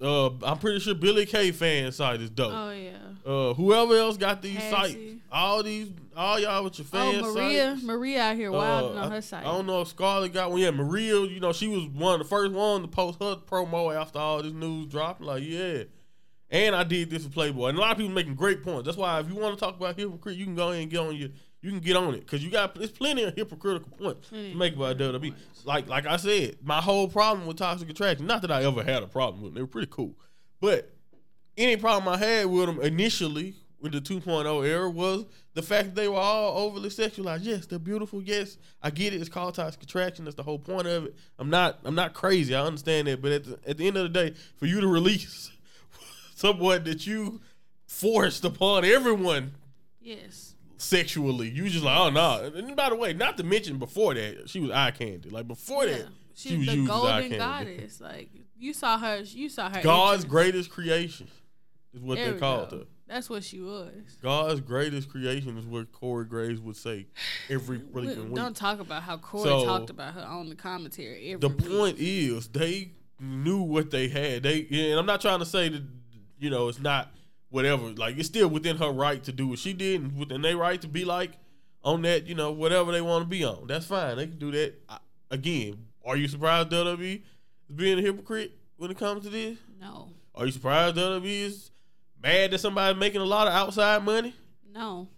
Uh, 0.00 0.30
I'm 0.44 0.58
pretty 0.58 0.78
sure 0.78 0.94
Billie 0.94 1.26
Kay 1.26 1.50
fan 1.50 1.90
site 1.90 2.20
is 2.20 2.30
dope. 2.30 2.52
Oh 2.54 2.70
yeah. 2.70 2.98
uh, 3.26 3.52
whoever 3.54 3.96
else 3.96 4.16
got 4.16 4.40
these 4.42 4.56
Cassie. 4.56 4.70
sites, 4.70 5.22
all 5.32 5.60
these, 5.64 5.88
all 6.16 6.38
y'all 6.38 6.62
with 6.62 6.78
your 6.78 6.86
fan 6.86 7.16
Oh 7.16 7.34
Maria, 7.34 7.70
sites. 7.72 7.82
Maria 7.82 8.22
out 8.22 8.36
here 8.36 8.50
Uh, 8.50 8.52
wilding 8.58 8.98
on 8.98 9.10
her 9.10 9.20
site. 9.20 9.40
I 9.44 9.48
don't 9.50 9.66
know 9.66 9.80
if 9.80 9.88
Scarlett 9.88 10.32
got 10.32 10.52
one. 10.52 10.60
Yeah, 10.60 10.70
Maria, 10.70 11.18
you 11.22 11.40
know, 11.40 11.52
she 11.52 11.66
was 11.66 11.84
one 11.86 12.12
of 12.14 12.20
the 12.20 12.24
first 12.26 12.52
one 12.52 12.82
to 12.82 12.88
post 12.88 13.20
her 13.20 13.34
promo 13.36 13.92
after 13.92 14.20
all 14.20 14.40
this 14.40 14.52
news 14.52 14.86
dropped. 14.86 15.20
Like, 15.20 15.42
yeah. 15.44 15.82
And 16.50 16.76
I 16.76 16.84
did 16.84 17.10
this 17.10 17.24
for 17.24 17.30
Playboy. 17.30 17.70
And 17.70 17.78
a 17.78 17.80
lot 17.80 17.90
of 17.92 17.98
people 17.98 18.14
making 18.14 18.36
great 18.36 18.62
points. 18.62 18.84
That's 18.86 18.96
why 18.96 19.18
if 19.20 19.28
you 19.28 19.34
want 19.34 19.58
to 19.58 19.60
talk 19.60 19.76
about 19.76 19.98
hypocrite, 19.98 20.36
you 20.36 20.44
can 20.44 20.54
go 20.54 20.68
ahead 20.70 20.82
and 20.82 20.90
get 20.90 21.00
on 21.00 21.14
your 21.16 21.28
you 21.60 21.70
can 21.70 21.80
get 21.80 21.96
on 21.96 22.14
it. 22.14 22.26
Cause 22.26 22.40
you 22.40 22.50
got 22.50 22.74
there's 22.74 22.90
plenty 22.90 23.24
of 23.24 23.34
hypocritical 23.34 23.90
points 23.96 24.28
to 24.28 24.34
mm. 24.34 24.54
make 24.54 24.76
about 24.76 24.98
WWE. 24.98 25.34
Like 25.64 25.88
like 25.88 26.06
I 26.06 26.16
said, 26.16 26.56
my 26.62 26.80
whole 26.80 27.08
problem 27.08 27.46
with 27.46 27.56
toxic 27.56 27.90
attraction, 27.90 28.26
not 28.26 28.42
that 28.42 28.50
I 28.50 28.64
ever 28.64 28.82
had 28.82 29.02
a 29.02 29.06
problem 29.06 29.42
with 29.42 29.50
them, 29.50 29.54
they 29.56 29.62
were 29.62 29.68
pretty 29.68 29.88
cool. 29.90 30.14
But 30.60 30.92
any 31.56 31.76
problem 31.76 32.12
I 32.12 32.18
had 32.18 32.46
with 32.46 32.66
them 32.66 32.80
initially 32.80 33.54
with 33.80 33.92
the 33.92 34.00
2.0 34.00 34.66
era 34.66 34.90
was 34.90 35.24
the 35.54 35.62
fact 35.62 35.86
that 35.86 35.94
they 35.94 36.08
were 36.08 36.16
all 36.16 36.66
overly 36.66 36.88
sexualized. 36.88 37.40
Yes, 37.42 37.66
they're 37.66 37.78
beautiful. 37.78 38.20
Yes, 38.20 38.58
I 38.82 38.90
get 38.90 39.12
it. 39.12 39.20
It's 39.20 39.28
called 39.28 39.54
toxic 39.54 39.82
attraction. 39.82 40.24
That's 40.24 40.36
the 40.36 40.42
whole 40.42 40.58
point 40.58 40.86
of 40.86 41.06
it. 41.06 41.16
I'm 41.38 41.50
not 41.50 41.78
I'm 41.84 41.94
not 41.94 42.14
crazy. 42.14 42.54
I 42.54 42.64
understand 42.64 43.08
that. 43.08 43.20
But 43.20 43.32
at 43.32 43.44
the, 43.44 43.58
at 43.66 43.78
the 43.78 43.86
end 43.86 43.96
of 43.96 44.04
the 44.04 44.08
day, 44.08 44.34
for 44.56 44.66
you 44.66 44.80
to 44.80 44.86
release 44.86 45.50
someone 46.36 46.84
that 46.84 47.06
you 47.06 47.40
forced 47.86 48.44
upon 48.44 48.84
everyone 48.84 49.52
Yes. 50.08 50.54
Sexually. 50.78 51.50
You 51.50 51.68
just 51.68 51.84
like, 51.84 51.98
oh 51.98 52.10
no. 52.10 52.50
And 52.54 52.74
by 52.76 52.88
the 52.88 52.96
way, 52.96 53.12
not 53.12 53.36
to 53.36 53.44
mention 53.44 53.78
before 53.78 54.14
that, 54.14 54.48
she 54.48 54.60
was 54.60 54.70
eye 54.70 54.90
candy. 54.92 55.28
Like 55.30 55.46
before 55.48 55.86
Yeah. 55.86 55.98
that, 55.98 56.06
She's 56.34 56.52
she 56.52 56.56
was 56.58 56.66
the 56.66 56.74
used 56.76 56.90
as 56.90 56.96
eye 56.96 57.20
golden 57.20 57.38
goddess. 57.38 58.00
Like 58.00 58.30
you 58.56 58.72
saw 58.72 58.98
her. 58.98 59.20
You 59.24 59.48
saw 59.48 59.68
her. 59.68 59.82
God's 59.82 60.24
entrance. 60.24 60.24
greatest 60.30 60.70
creation 60.70 61.28
is 61.92 62.00
what 62.00 62.16
There 62.16 62.32
they 62.32 62.38
called 62.38 62.70
go. 62.70 62.78
her. 62.78 62.84
That's 63.08 63.30
what 63.30 63.42
she 63.42 63.60
was. 63.60 63.90
God's 64.22 64.60
greatest 64.60 65.08
creation 65.08 65.56
is 65.56 65.64
what 65.64 65.90
Corey 65.92 66.26
Graves 66.26 66.60
would 66.60 66.76
say 66.76 67.06
every 67.48 67.78
freaking 67.94 68.26
week. 68.26 68.34
don't 68.34 68.54
talk 68.56 68.80
about 68.80 69.02
how 69.02 69.16
Corey 69.16 69.48
So, 69.48 69.64
talked 69.64 69.90
about 69.90 70.12
her 70.14 70.20
on 70.22 70.48
the 70.50 70.54
commentary 70.54 71.32
every 71.32 71.40
the 71.40 71.48
week. 71.48 71.66
point 71.68 71.96
is 71.98 72.48
they 72.48 72.92
knew 73.18 73.62
what 73.62 73.90
they 73.90 74.08
had. 74.08 74.42
They 74.42 74.66
and 74.70 74.98
I'm 75.00 75.06
not 75.06 75.20
trying 75.22 75.38
to 75.40 75.46
say 75.46 75.68
that 75.70 75.82
you 76.38 76.50
know 76.50 76.68
it's 76.68 76.78
not 76.80 77.10
whatever. 77.50 77.90
Like 77.92 78.18
it's 78.18 78.28
still 78.28 78.48
within 78.48 78.76
her 78.78 78.90
right 78.90 79.22
to 79.24 79.32
do 79.32 79.48
what 79.48 79.58
she 79.58 79.72
did, 79.72 80.00
and 80.02 80.16
within 80.18 80.42
their 80.42 80.56
right 80.56 80.80
to 80.80 80.88
be 80.88 81.04
like 81.04 81.32
on 81.82 82.02
that. 82.02 82.26
You 82.26 82.34
know 82.34 82.50
whatever 82.52 82.92
they 82.92 83.00
want 83.00 83.22
to 83.24 83.28
be 83.28 83.44
on. 83.44 83.66
That's 83.66 83.86
fine. 83.86 84.16
They 84.16 84.26
can 84.26 84.38
do 84.38 84.50
that. 84.52 84.74
I, 84.88 84.98
again, 85.30 85.86
are 86.04 86.16
you 86.16 86.28
surprised 86.28 86.70
WWE 86.70 87.22
is 87.68 87.74
being 87.76 87.98
a 87.98 88.02
hypocrite 88.02 88.52
when 88.76 88.90
it 88.90 88.98
comes 88.98 89.24
to 89.24 89.30
this? 89.30 89.58
No, 89.80 90.08
Are 90.34 90.46
you 90.46 90.52
surprised 90.52 90.96
WWE 90.96 91.24
is 91.44 91.70
mad 92.22 92.50
that 92.50 92.58
somebody's 92.58 92.98
making 92.98 93.20
a 93.20 93.24
lot 93.24 93.46
of 93.46 93.52
outside 93.52 94.02
money? 94.04 94.34
no. 94.72 95.08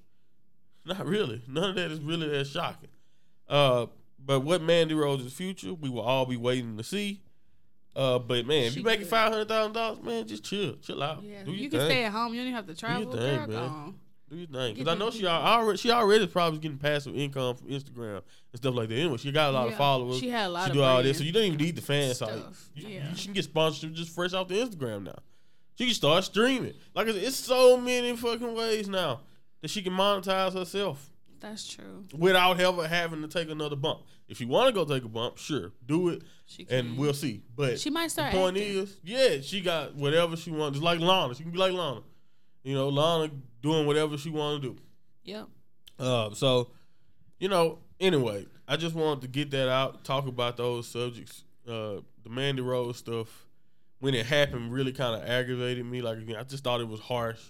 Not 0.83 1.07
really. 1.07 1.43
None 1.47 1.71
of 1.71 1.77
that 1.77 1.91
is 1.91 2.01
really 2.01 2.27
that 2.29 2.47
shocking. 2.47 2.89
Uh, 3.47 3.87
but 4.19 4.41
what 4.41 4.63
Mandy 4.63 4.95
Rose's 4.95 5.33
future, 5.35 5.75
we 5.75 5.91
will 5.91 6.01
all 6.01 6.25
be 6.25 6.39
waiting 6.39 6.79
to 6.79 6.83
see. 6.83 7.21
Uh, 7.97 8.19
but 8.19 8.47
man, 8.47 8.65
if 8.65 8.73
She 8.75 8.79
you 8.81 8.85
making 8.85 9.01
good. 9.03 9.09
five 9.11 9.33
hundred 9.33 9.49
thousand 9.49 9.73
dollars, 9.73 10.03
man, 10.03 10.27
just 10.27 10.45
chill, 10.45 10.77
chill 10.77 11.03
out. 11.03 11.23
Yeah, 11.23 11.43
Do 11.43 11.51
your 11.51 11.61
you 11.61 11.71
can 11.71 11.81
thing. 11.81 11.89
stay 11.89 12.05
at 12.05 12.13
home. 12.13 12.33
You 12.33 12.41
don't 12.41 12.47
even 12.49 12.57
have 12.57 12.67
to 12.69 12.75
travel. 12.75 13.13
thing, 13.13 13.37
Girl, 13.37 13.47
go 13.47 13.53
man. 13.53 13.63
on. 13.69 13.95
Do 14.31 14.37
your 14.37 14.47
thing, 14.47 14.75
because 14.77 14.95
I 14.95 14.97
know 14.97 15.11
she 15.11 15.19
people. 15.19 15.33
al- 15.33 15.61
already 15.61 15.79
she 15.79 15.91
already 15.91 16.27
probably 16.29 16.61
getting 16.61 16.79
passive 16.79 17.17
income 17.17 17.57
from 17.57 17.67
Instagram 17.69 18.17
and 18.19 18.23
stuff 18.55 18.75
like 18.77 18.89
that. 18.91 18.95
Anyway, 18.95 19.17
she 19.17 19.33
got 19.33 19.51
a 19.51 19.53
lot 19.53 19.67
Yeah, 19.67 19.73
of 19.73 19.79
followers. 19.79 20.19
She 20.21 20.29
had 20.29 20.47
a 20.47 20.49
lot 20.51 20.65
she 20.67 20.71
of 20.71 20.77
do 20.77 20.83
all 20.85 20.97
this, 20.99 21.03
brands 21.05 21.19
so 21.19 21.25
you 21.25 21.33
don't 21.33 21.43
even 21.43 21.59
need 21.59 21.75
the 21.75 21.83
fan 21.83 22.15
site. 22.15 22.29
stuff. 22.39 22.71
You, 22.77 22.89
Yeah. 22.89 23.11
you 23.11 23.17
can 23.25 23.33
get 23.33 23.45
sponsorship 23.45 23.93
just 23.93 24.15
fresh 24.15 24.33
off 24.35 24.47
the 24.47 24.55
Instagram 24.55 25.03
now. 25.03 25.19
She 25.77 25.87
can 25.87 25.95
start 25.95 26.23
streaming. 26.23 26.75
Like 26.95 27.09
I 27.09 27.13
said, 27.13 27.25
it's 27.25 27.37
so 27.37 27.77
many 27.77 28.15
fucking 28.17 28.55
ways 28.55 28.89
now 28.89 29.23
that 29.63 29.71
she 29.71 29.83
can 29.83 29.95
monetize 29.95 30.53
herself 30.53 31.11
That's 31.41 31.67
true. 31.67 32.05
without 32.17 32.61
ever 32.61 32.87
having 32.87 33.23
to 33.23 33.29
take 33.29 33.51
another 33.51 33.75
bump. 33.77 34.03
If 34.31 34.41
you 34.41 34.47
want 34.47 34.69
to 34.69 34.73
go 34.73 34.85
take 34.85 35.05
a 35.05 35.09
bump, 35.09 35.39
sure, 35.39 35.73
do 35.87 36.09
it, 36.11 36.23
and 36.71 36.97
we'll 36.97 37.13
see. 37.13 37.43
But 37.57 37.81
She 37.81 37.91
might 37.91 38.05
the 38.05 38.11
start. 38.11 38.33
point 38.33 38.57
acting. 38.57 38.77
is, 38.77 38.97
yeah, 39.03 39.41
she 39.43 39.61
got 39.61 39.97
whatever 39.97 40.37
she 40.37 40.53
wants. 40.53 40.77
Just 40.79 40.85
like 40.85 41.01
Lana, 41.01 41.35
she 41.35 41.43
can 41.43 41.51
be 41.51 41.59
like 41.59 41.73
Lana. 41.73 42.03
You 42.63 42.75
know, 42.75 42.89
Lana 42.91 43.33
doing 43.61 43.87
whatever 43.87 44.17
she 44.17 44.31
want 44.31 44.63
to 44.63 44.69
do. 44.69 44.77
Yep. 45.25 45.49
Uh, 45.99 46.31
so, 46.33 46.71
you 47.41 47.49
know, 47.49 47.81
anyway, 47.99 48.47
I 48.69 48.77
just 48.77 48.95
wanted 48.95 49.23
to 49.23 49.29
get 49.29 49.51
that 49.51 49.69
out, 49.69 50.05
talk 50.05 50.27
about 50.29 50.57
those 50.57 50.87
subjects. 50.87 51.43
Uh, 51.67 51.97
the 52.23 52.31
Mandy 52.31 52.63
Rose 52.63 52.99
stuff, 52.99 53.47
when 53.99 54.15
it 54.15 54.27
happened, 54.27 54.73
really 54.73 54.93
kind 54.93 55.21
of 55.21 55.29
aggravated 55.29 55.85
me. 55.85 56.03
Like, 56.03 56.19
again, 56.19 56.37
I 56.37 56.45
just 56.45 56.63
thought 56.63 56.81
it 56.81 56.89
was 56.89 57.01
harsh 57.01 57.41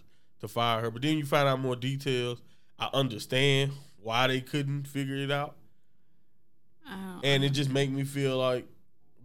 to 0.40 0.48
fire 0.48 0.80
her. 0.80 0.90
But 0.90 1.02
then 1.02 1.18
you 1.18 1.26
find 1.26 1.46
out 1.46 1.60
more 1.60 1.76
details. 1.76 2.40
I 2.78 2.88
understand 2.94 3.72
why 4.02 4.28
they 4.28 4.40
couldn't 4.40 4.88
figure 4.88 5.16
it 5.16 5.30
out. 5.30 5.56
And 7.22 7.44
it 7.44 7.50
just 7.50 7.70
make 7.70 7.90
me 7.90 8.04
feel 8.04 8.36
like 8.38 8.66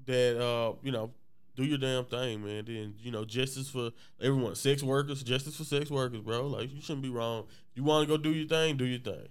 that, 0.06 0.42
uh, 0.42 0.74
you 0.84 0.92
know, 0.92 1.12
do 1.56 1.64
your 1.64 1.78
damn 1.78 2.06
thing, 2.06 2.44
man. 2.44 2.66
Then, 2.66 2.96
you 3.00 3.12
know, 3.12 3.24
justice 3.26 3.70
for 3.70 3.92
everyone. 4.22 4.56
Sex 4.56 4.84
workers, 4.84 5.24
justice 5.24 5.56
for 5.56 5.64
sex 5.64 5.90
workers, 5.90 6.20
bro. 6.20 6.48
Like, 6.48 6.74
you 6.74 6.82
shouldn't 6.82 7.02
be 7.04 7.10
wrong. 7.10 7.46
You 7.76 7.84
want 7.84 8.08
to 8.08 8.18
go 8.18 8.22
do 8.22 8.34
your 8.34 8.48
thing, 8.48 8.76
do 8.78 8.86
your 8.86 9.00
thing. 9.00 9.28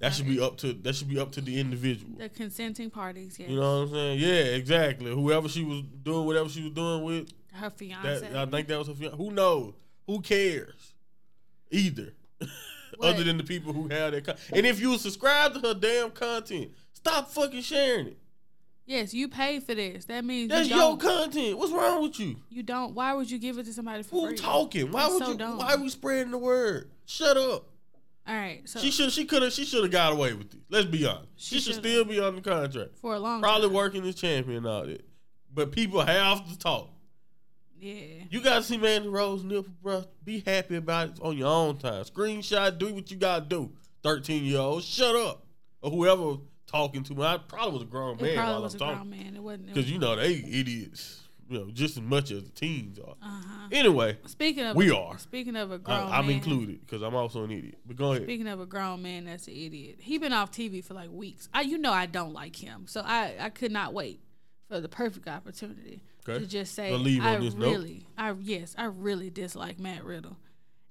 That 0.00 0.14
should 0.14 0.26
be 0.26 0.40
up 0.40 0.56
to 0.58 0.72
that 0.72 0.94
should 0.94 1.10
be 1.10 1.18
up 1.18 1.30
to 1.32 1.42
the 1.42 1.60
individual. 1.60 2.16
the 2.16 2.30
consenting 2.30 2.88
parties. 2.88 3.38
Yes. 3.38 3.50
You 3.50 3.56
know 3.56 3.80
what 3.80 3.88
I'm 3.88 3.92
saying? 3.92 4.18
Yeah, 4.20 4.56
exactly. 4.56 5.12
Whoever 5.12 5.46
she 5.46 5.62
was 5.62 5.82
doing, 6.02 6.24
whatever 6.24 6.48
she 6.48 6.62
was 6.62 6.72
doing 6.72 7.04
with, 7.04 7.28
her 7.52 7.68
fiance. 7.68 8.20
that 8.30 8.34
I 8.34 8.46
think 8.50 8.66
that 8.68 8.78
was 8.78 8.88
her. 8.88 8.94
fian- 8.94 9.12
Who 9.12 9.30
knows? 9.30 9.74
Who 10.06 10.22
cares? 10.22 10.94
Either, 11.70 12.14
other 13.02 13.22
than 13.24 13.36
the 13.36 13.44
people 13.44 13.74
who 13.74 13.88
have 13.88 14.12
that. 14.12 14.24
Con- 14.24 14.36
and 14.54 14.64
if 14.66 14.80
you 14.80 14.96
subscribe 14.96 15.52
to 15.54 15.60
her 15.60 15.74
damn 15.74 16.10
content, 16.12 16.70
stop 17.00 17.30
fucking 17.30 17.62
sharing 17.62 18.06
it. 18.08 18.18
yes, 18.86 19.12
you 19.14 19.28
pay 19.28 19.60
for 19.60 19.74
this. 19.74 20.04
That 20.06 20.24
means 20.24 20.48
That's 20.50 20.68
you 20.68 20.76
your 20.76 20.96
don't. 20.96 21.00
content. 21.00 21.58
What's 21.58 21.72
wrong 21.72 22.02
with 22.02 22.18
you? 22.20 22.36
you 22.50 22.62
don't. 22.62 22.94
Why 22.94 23.12
would 23.14 23.30
you 23.30 23.38
give 23.38 23.58
it 23.58 23.64
to 23.66 23.72
somebody 23.72 24.02
for 24.02 24.20
Who 24.22 24.26
free? 24.28 24.36
talking? 24.36 24.90
Why 24.90 25.02
That's 25.02 25.14
would 25.14 25.22
so 25.24 25.30
you? 25.32 25.38
dumb. 25.38 25.58
Why 25.58 25.74
are 25.74 25.78
we 25.80 25.88
spreading 25.88 26.30
the 26.32 26.38
word? 26.38 26.90
Shut 27.06 27.36
up. 27.36 27.66
All 28.26 28.34
right. 28.34 28.68
So 28.68 28.78
she 28.80 28.90
should. 28.90 29.10
She 29.12 29.24
could 29.24 29.42
have. 29.42 29.52
She 29.52 29.64
should 29.64 29.82
have 29.82 29.90
got 29.92 30.12
away 30.12 30.32
with 30.34 30.52
it. 30.54 30.60
Let's 30.68 30.86
be 30.86 31.06
honest. 31.06 31.26
She, 31.36 31.56
She 31.56 31.60
should 31.60 31.74
shoulda. 31.74 31.88
still 31.88 32.04
be 32.04 32.20
on 32.20 32.36
the 32.36 32.40
contract. 32.42 32.98
for 33.00 33.14
a 33.14 33.18
long 33.18 33.40
time. 33.40 33.42
Probably 33.42 33.68
time. 33.68 33.74
working 33.76 34.06
as 34.06 34.14
champion 34.14 34.58
and 34.58 34.66
all 34.66 34.86
that. 34.86 35.04
But 35.52 35.72
people 35.72 36.00
have 36.02 36.48
to 36.48 36.58
talk. 36.58 36.90
Yeah. 37.80 37.94
You 38.28 38.42
gotta 38.42 38.62
see 38.62 38.76
Mandy 38.76 39.08
Rose 39.08 39.42
nipple, 39.42 39.72
bro. 39.82 40.04
Be 40.22 40.40
happy 40.46 40.76
about 40.76 41.08
it 41.08 41.18
on 41.22 41.36
your 41.38 41.48
own 41.48 41.78
time. 41.78 42.04
Screenshot, 42.04 42.78
do 42.78 42.92
what 42.94 43.10
you 43.10 43.16
gotta 43.16 43.46
do. 43.46 43.72
Thirteen 44.02 44.44
year 44.44 44.58
old, 44.58 44.84
shut 44.84 45.16
up. 45.16 45.46
Or 45.80 45.90
whoever 45.90 46.36
talking 46.70 47.02
to 47.04 47.14
me. 47.14 47.22
I 47.24 47.38
probably 47.38 47.72
was 47.74 47.82
a 47.82 47.86
grown 47.86 48.16
It 48.18 48.22
man 48.22 48.34
probably 48.36 48.52
while 48.54 48.62
was 48.62 48.74
I'm 48.74 48.76
a 48.76 48.78
talking. 48.78 48.96
grown 48.96 49.10
man. 49.24 49.36
It 49.36 49.42
wasn't. 49.42 49.66
Because 49.66 49.90
you 49.90 49.98
know 49.98 50.16
they 50.16 50.34
idiots. 50.34 51.16
You 51.48 51.58
know, 51.58 51.70
just 51.72 51.96
as 51.96 52.02
much 52.04 52.30
as 52.30 52.44
the 52.44 52.50
teens 52.50 53.00
are. 53.00 53.16
Uh 53.20 53.40
huh. 53.44 53.68
Anyway, 53.72 54.16
Speaking 54.26 54.64
of 54.66 54.76
We 54.76 54.90
a- 54.90 54.94
are. 54.94 55.18
Speaking 55.18 55.56
of 55.56 55.72
a 55.72 55.78
grown 55.78 55.98
I, 56.08 56.18
I'm 56.18 56.26
man, 56.28 56.36
included 56.36 56.80
because 56.86 57.02
I'm 57.02 57.16
also 57.16 57.42
an 57.42 57.50
idiot. 57.50 57.78
But 57.84 57.96
go 57.96 58.12
ahead. 58.12 58.22
Speaking 58.22 58.46
of 58.46 58.60
a 58.60 58.66
grown 58.66 59.02
man 59.02 59.24
that's 59.24 59.48
an 59.48 59.54
idiot, 59.54 59.96
he 60.00 60.18
been 60.18 60.32
off 60.32 60.52
TV 60.52 60.84
for 60.84 60.94
like 60.94 61.10
weeks. 61.10 61.48
I, 61.52 61.62
you 61.62 61.76
know, 61.78 61.92
I 61.92 62.06
don't 62.06 62.32
like 62.32 62.54
him, 62.54 62.84
so 62.86 63.02
I, 63.04 63.34
I 63.40 63.48
could 63.50 63.72
not 63.72 63.92
wait 63.92 64.20
for 64.68 64.80
the 64.80 64.88
perfect 64.88 65.26
opportunity 65.28 66.04
Okay. 66.28 66.38
to 66.38 66.46
just 66.46 66.72
say, 66.74 66.94
I 66.94 67.36
this 67.38 67.54
note. 67.54 67.66
really, 67.72 68.06
I 68.16 68.32
yes, 68.40 68.76
I 68.78 68.84
really 68.84 69.28
dislike 69.30 69.80
Matt 69.80 70.04
Riddle, 70.04 70.36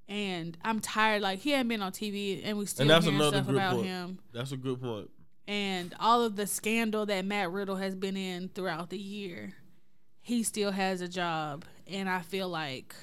and 0.10 0.58
I'm 0.62 0.82
tired. 0.82 1.22
Like 1.22 1.40
he 1.40 1.52
hadn't 1.52 1.70
been 1.70 1.82
on 1.82 1.94
TV, 1.94 2.42
and 2.44 2.58
we 2.58 2.66
still 2.66 2.82
And 2.84 2.90
that's 2.90 3.06
hearing 3.06 3.20
another 3.22 3.38
stuff 3.38 3.48
good 3.48 3.56
about 3.56 3.76
point. 3.76 3.86
him, 3.88 4.20
That's 4.34 4.52
a 4.52 4.58
good 4.58 4.82
point. 4.82 5.10
And 5.50 5.96
all 6.00 6.22
of 6.22 6.36
the 6.36 6.46
scandal 6.46 7.08
that 7.08 7.26
Matt 7.26 7.52
Riddle 7.52 7.78
has 7.78 7.96
been 7.96 8.16
in 8.16 8.50
throughout 8.50 8.92
the 8.92 9.00
year. 9.00 9.54
He 10.22 10.44
still 10.44 10.70
has 10.70 11.02
a 11.02 11.08
job, 11.08 11.66
and 11.88 12.08
I 12.08 12.20
feel 12.20 12.48
like 12.48 12.94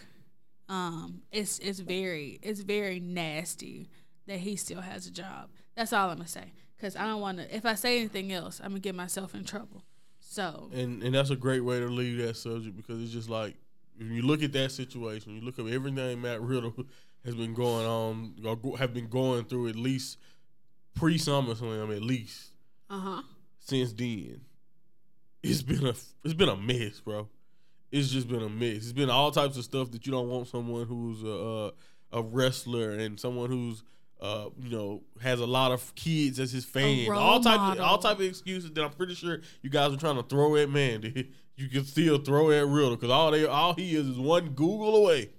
um, 0.68 1.22
it's 1.32 1.58
it's 1.58 1.80
very 1.80 2.38
it's 2.42 2.60
very 2.60 3.00
nasty 3.00 3.90
that 4.28 4.38
he 4.38 4.54
still 4.54 4.80
has 4.80 5.08
a 5.08 5.10
job. 5.10 5.50
That's 5.74 5.92
all 5.92 6.08
I'm 6.08 6.18
gonna 6.18 6.28
say. 6.28 6.52
Cause 6.80 6.94
I 6.94 7.06
don't 7.06 7.20
want 7.20 7.38
to. 7.38 7.56
If 7.56 7.66
I 7.66 7.74
say 7.74 7.98
anything 7.98 8.32
else, 8.32 8.60
I'm 8.62 8.70
gonna 8.70 8.80
get 8.80 8.94
myself 8.94 9.34
in 9.34 9.44
trouble. 9.44 9.82
So 10.20 10.70
And 10.72 11.02
and 11.02 11.14
that's 11.16 11.30
a 11.30 11.36
great 11.36 11.64
way 11.64 11.80
to 11.80 11.86
leave 11.86 12.18
that 12.18 12.36
subject 12.36 12.76
because 12.76 13.02
it's 13.02 13.12
just 13.12 13.28
like 13.28 13.56
if 13.98 14.06
you 14.06 14.22
look 14.22 14.44
at 14.44 14.52
that 14.52 14.70
situation, 14.70 15.34
you 15.34 15.40
look 15.40 15.58
at 15.58 15.66
everything 15.66 16.22
Matt 16.22 16.40
Riddle 16.42 16.74
has 17.24 17.34
been 17.34 17.54
going 17.54 17.86
on 17.86 18.76
have 18.78 18.94
been 18.94 19.08
going 19.08 19.46
through 19.46 19.66
at 19.66 19.74
least 19.74 20.18
pre 20.96 21.18
SummerSlam 21.18 21.94
at 21.94 22.02
least 22.02 22.50
uh 22.90 22.98
huh. 22.98 23.22
since 23.60 23.92
then. 23.92 24.40
It's 25.42 25.62
been 25.62 25.86
a 25.86 25.94
it's 26.24 26.34
been 26.34 26.48
a 26.48 26.56
mess, 26.56 27.00
bro. 27.00 27.28
It's 27.92 28.08
just 28.08 28.26
been 28.26 28.42
a 28.42 28.48
mess. 28.48 28.78
It's 28.78 28.92
been 28.92 29.10
all 29.10 29.30
types 29.30 29.56
of 29.56 29.62
stuff 29.64 29.92
that 29.92 30.04
you 30.04 30.10
don't 30.10 30.28
want 30.28 30.48
someone 30.48 30.86
who's 30.86 31.22
a 31.22 31.72
a, 32.12 32.22
wrestler 32.22 32.92
and 32.92 33.20
someone 33.20 33.50
who's 33.50 33.84
uh, 34.20 34.48
you 34.60 34.70
know, 34.70 35.02
has 35.20 35.40
a 35.40 35.46
lot 35.46 35.72
of 35.72 35.94
kids 35.94 36.40
as 36.40 36.50
his 36.50 36.64
fans. 36.64 37.08
All 37.10 37.38
type 37.40 37.60
of, 37.60 37.80
all 37.80 37.98
type 37.98 38.18
of 38.18 38.24
excuses 38.24 38.72
that 38.72 38.82
I'm 38.82 38.92
pretty 38.92 39.14
sure 39.14 39.40
you 39.62 39.68
guys 39.70 39.92
are 39.92 39.98
trying 39.98 40.16
to 40.16 40.22
throw 40.22 40.56
at 40.56 40.70
Mandy. 40.70 41.32
You 41.58 41.70
can 41.70 41.86
still 41.86 42.18
throw 42.18 42.50
at 42.50 42.66
Riddle 42.66 42.96
because 42.96 43.08
all 43.08 43.30
they 43.30 43.46
all 43.46 43.72
he 43.72 43.96
is 43.96 44.06
is 44.06 44.18
one 44.18 44.50
Google 44.50 44.96
away 44.96 45.30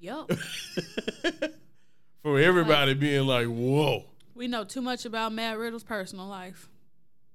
Yep. 0.00 0.32
from 2.22 2.38
everybody 2.38 2.94
being 2.94 3.24
like, 3.24 3.46
"Whoa." 3.46 4.04
We 4.34 4.48
know 4.48 4.64
too 4.64 4.82
much 4.82 5.04
about 5.04 5.32
Matt 5.32 5.58
Riddle's 5.58 5.84
personal 5.84 6.26
life. 6.26 6.68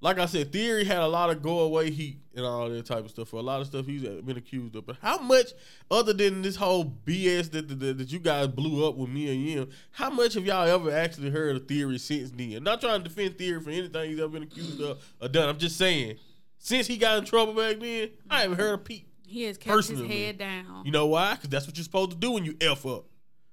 like 0.01 0.17
I 0.17 0.25
said, 0.27 0.51
Theory 0.53 0.85
had 0.85 0.99
a 0.99 1.07
lot 1.07 1.29
of 1.29 1.41
go 1.41 1.59
away 1.59 1.91
heat 1.91 2.19
and 2.35 2.45
all 2.45 2.69
that 2.69 2.85
type 2.85 3.03
of 3.03 3.11
stuff 3.11 3.27
for 3.29 3.37
a 3.37 3.41
lot 3.41 3.59
of 3.59 3.67
stuff 3.67 3.85
he's 3.85 4.03
been 4.03 4.37
accused 4.37 4.75
of. 4.77 4.85
But 4.85 4.95
how 5.01 5.19
much, 5.19 5.47
other 5.91 6.13
than 6.13 6.41
this 6.41 6.55
whole 6.55 6.85
BS 6.85 7.51
that 7.51 7.67
that, 7.67 7.97
that 7.97 8.11
you 8.11 8.19
guys 8.19 8.47
blew 8.47 8.87
up 8.87 8.95
with 8.95 9.09
me 9.09 9.29
and 9.29 9.49
him, 9.49 9.69
how 9.91 10.09
much 10.09 10.35
have 10.35 10.45
y'all 10.45 10.67
ever 10.67 10.91
actually 10.91 11.29
heard 11.31 11.55
of 11.57 11.67
Theory 11.67 11.97
since 11.97 12.31
then? 12.31 12.53
I'm 12.53 12.63
not 12.63 12.79
trying 12.79 13.03
to 13.03 13.09
defend 13.09 13.37
Theory 13.37 13.61
for 13.61 13.71
anything 13.71 14.09
he's 14.09 14.19
ever 14.19 14.29
been 14.29 14.43
accused 14.43 14.81
of 14.81 15.03
or 15.21 15.27
done. 15.27 15.49
I'm 15.49 15.57
just 15.57 15.77
saying, 15.77 16.15
since 16.57 16.87
he 16.87 16.97
got 16.97 17.17
in 17.17 17.25
trouble 17.25 17.53
back 17.53 17.79
then, 17.79 18.09
I 18.29 18.41
haven't 18.41 18.57
heard 18.57 18.73
a 18.73 18.77
peep. 18.77 19.05
He 19.27 19.43
has 19.43 19.57
kept 19.57 19.87
his 19.87 20.01
head 20.01 20.37
down. 20.37 20.85
You 20.85 20.91
know 20.91 21.05
why? 21.07 21.35
Because 21.35 21.49
that's 21.49 21.67
what 21.67 21.75
you're 21.77 21.83
supposed 21.83 22.11
to 22.11 22.17
do 22.17 22.31
when 22.31 22.45
you 22.45 22.55
f 22.61 22.85
up. 22.85 23.05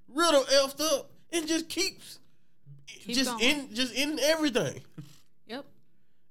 Riddle 0.08 0.44
effed 0.44 0.80
up 0.80 1.10
and 1.32 1.46
just 1.46 1.68
keeps, 1.68 2.18
Keep 2.86 3.16
just 3.16 3.30
going. 3.30 3.42
in, 3.42 3.74
just 3.74 3.94
in 3.94 4.18
everything, 4.20 4.80
Yep. 5.46 5.64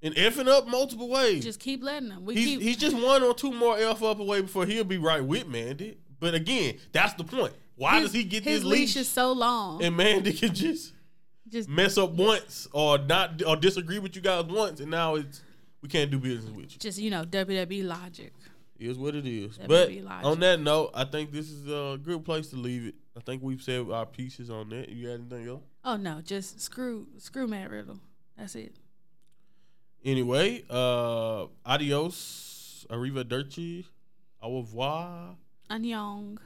and 0.01 0.15
effing 0.15 0.47
up 0.47 0.67
multiple 0.67 1.07
ways. 1.09 1.43
Just 1.43 1.59
keep 1.59 1.83
letting 1.83 2.11
him. 2.11 2.25
We 2.25 2.35
He's, 2.35 2.45
keep. 2.45 2.61
he's 2.61 2.77
just 2.77 2.95
one 2.95 3.23
or 3.23 3.33
two 3.33 3.51
more 3.51 3.77
F 3.77 4.01
up 4.03 4.19
away 4.19 4.41
before 4.41 4.65
he'll 4.65 4.83
be 4.83 4.97
right 4.97 5.23
with 5.23 5.47
Mandy. 5.47 5.97
But 6.19 6.33
again, 6.33 6.77
that's 6.91 7.13
the 7.13 7.23
point. 7.23 7.53
Why 7.75 7.95
his, 7.99 8.09
does 8.09 8.13
he 8.13 8.23
get 8.23 8.43
his 8.43 8.61
this 8.61 8.63
leash 8.63 8.79
leash? 8.79 8.95
is 8.97 9.09
so 9.09 9.33
long? 9.33 9.83
and 9.83 9.95
Mandy 9.97 10.31
can 10.33 10.53
just 10.53 10.93
Just 11.49 11.67
mess 11.69 11.97
up 11.97 12.11
once 12.11 12.67
or 12.71 12.97
not 12.97 13.41
or 13.45 13.55
disagree 13.57 13.99
with 13.99 14.15
you 14.15 14.21
guys 14.21 14.45
once, 14.45 14.79
and 14.79 14.89
now 14.89 15.15
it's 15.15 15.41
we 15.81 15.89
can't 15.89 16.09
do 16.09 16.17
business 16.17 16.51
with 16.51 16.71
you. 16.71 16.79
just 16.79 16.97
you 16.97 17.09
know 17.11 17.23
WWE 17.25 17.85
logic. 17.85 18.33
Is 18.77 18.97
what 18.97 19.15
it 19.15 19.25
is. 19.25 19.57
That 19.57 19.69
but 19.69 19.89
on 20.25 20.41
that 20.41 20.59
note, 20.59 20.91
I 20.93 21.05
think 21.05 21.31
this 21.31 21.49
is 21.49 21.65
a 21.67 21.97
good 21.97 22.25
place 22.25 22.49
to 22.49 22.57
leave 22.57 22.87
it. 22.87 22.95
I 23.15 23.21
think 23.21 23.41
we've 23.41 23.61
said 23.61 23.89
our 23.89 24.05
pieces 24.05 24.49
on 24.49 24.69
that. 24.69 24.89
You 24.89 25.07
got 25.07 25.13
anything 25.13 25.47
else? 25.47 25.63
Oh 25.85 25.95
no, 25.95 26.19
just 26.21 26.59
screw 26.59 27.07
screw 27.17 27.47
Matt 27.47 27.69
Riddle. 27.69 27.99
That's 28.37 28.55
it. 28.55 28.75
Anyway, 30.03 30.63
uh, 30.69 31.45
adios, 31.65 32.85
arrivederci, 32.89 33.85
au 34.41 34.57
revoir. 34.57 35.35
Annyeong. 35.69 36.37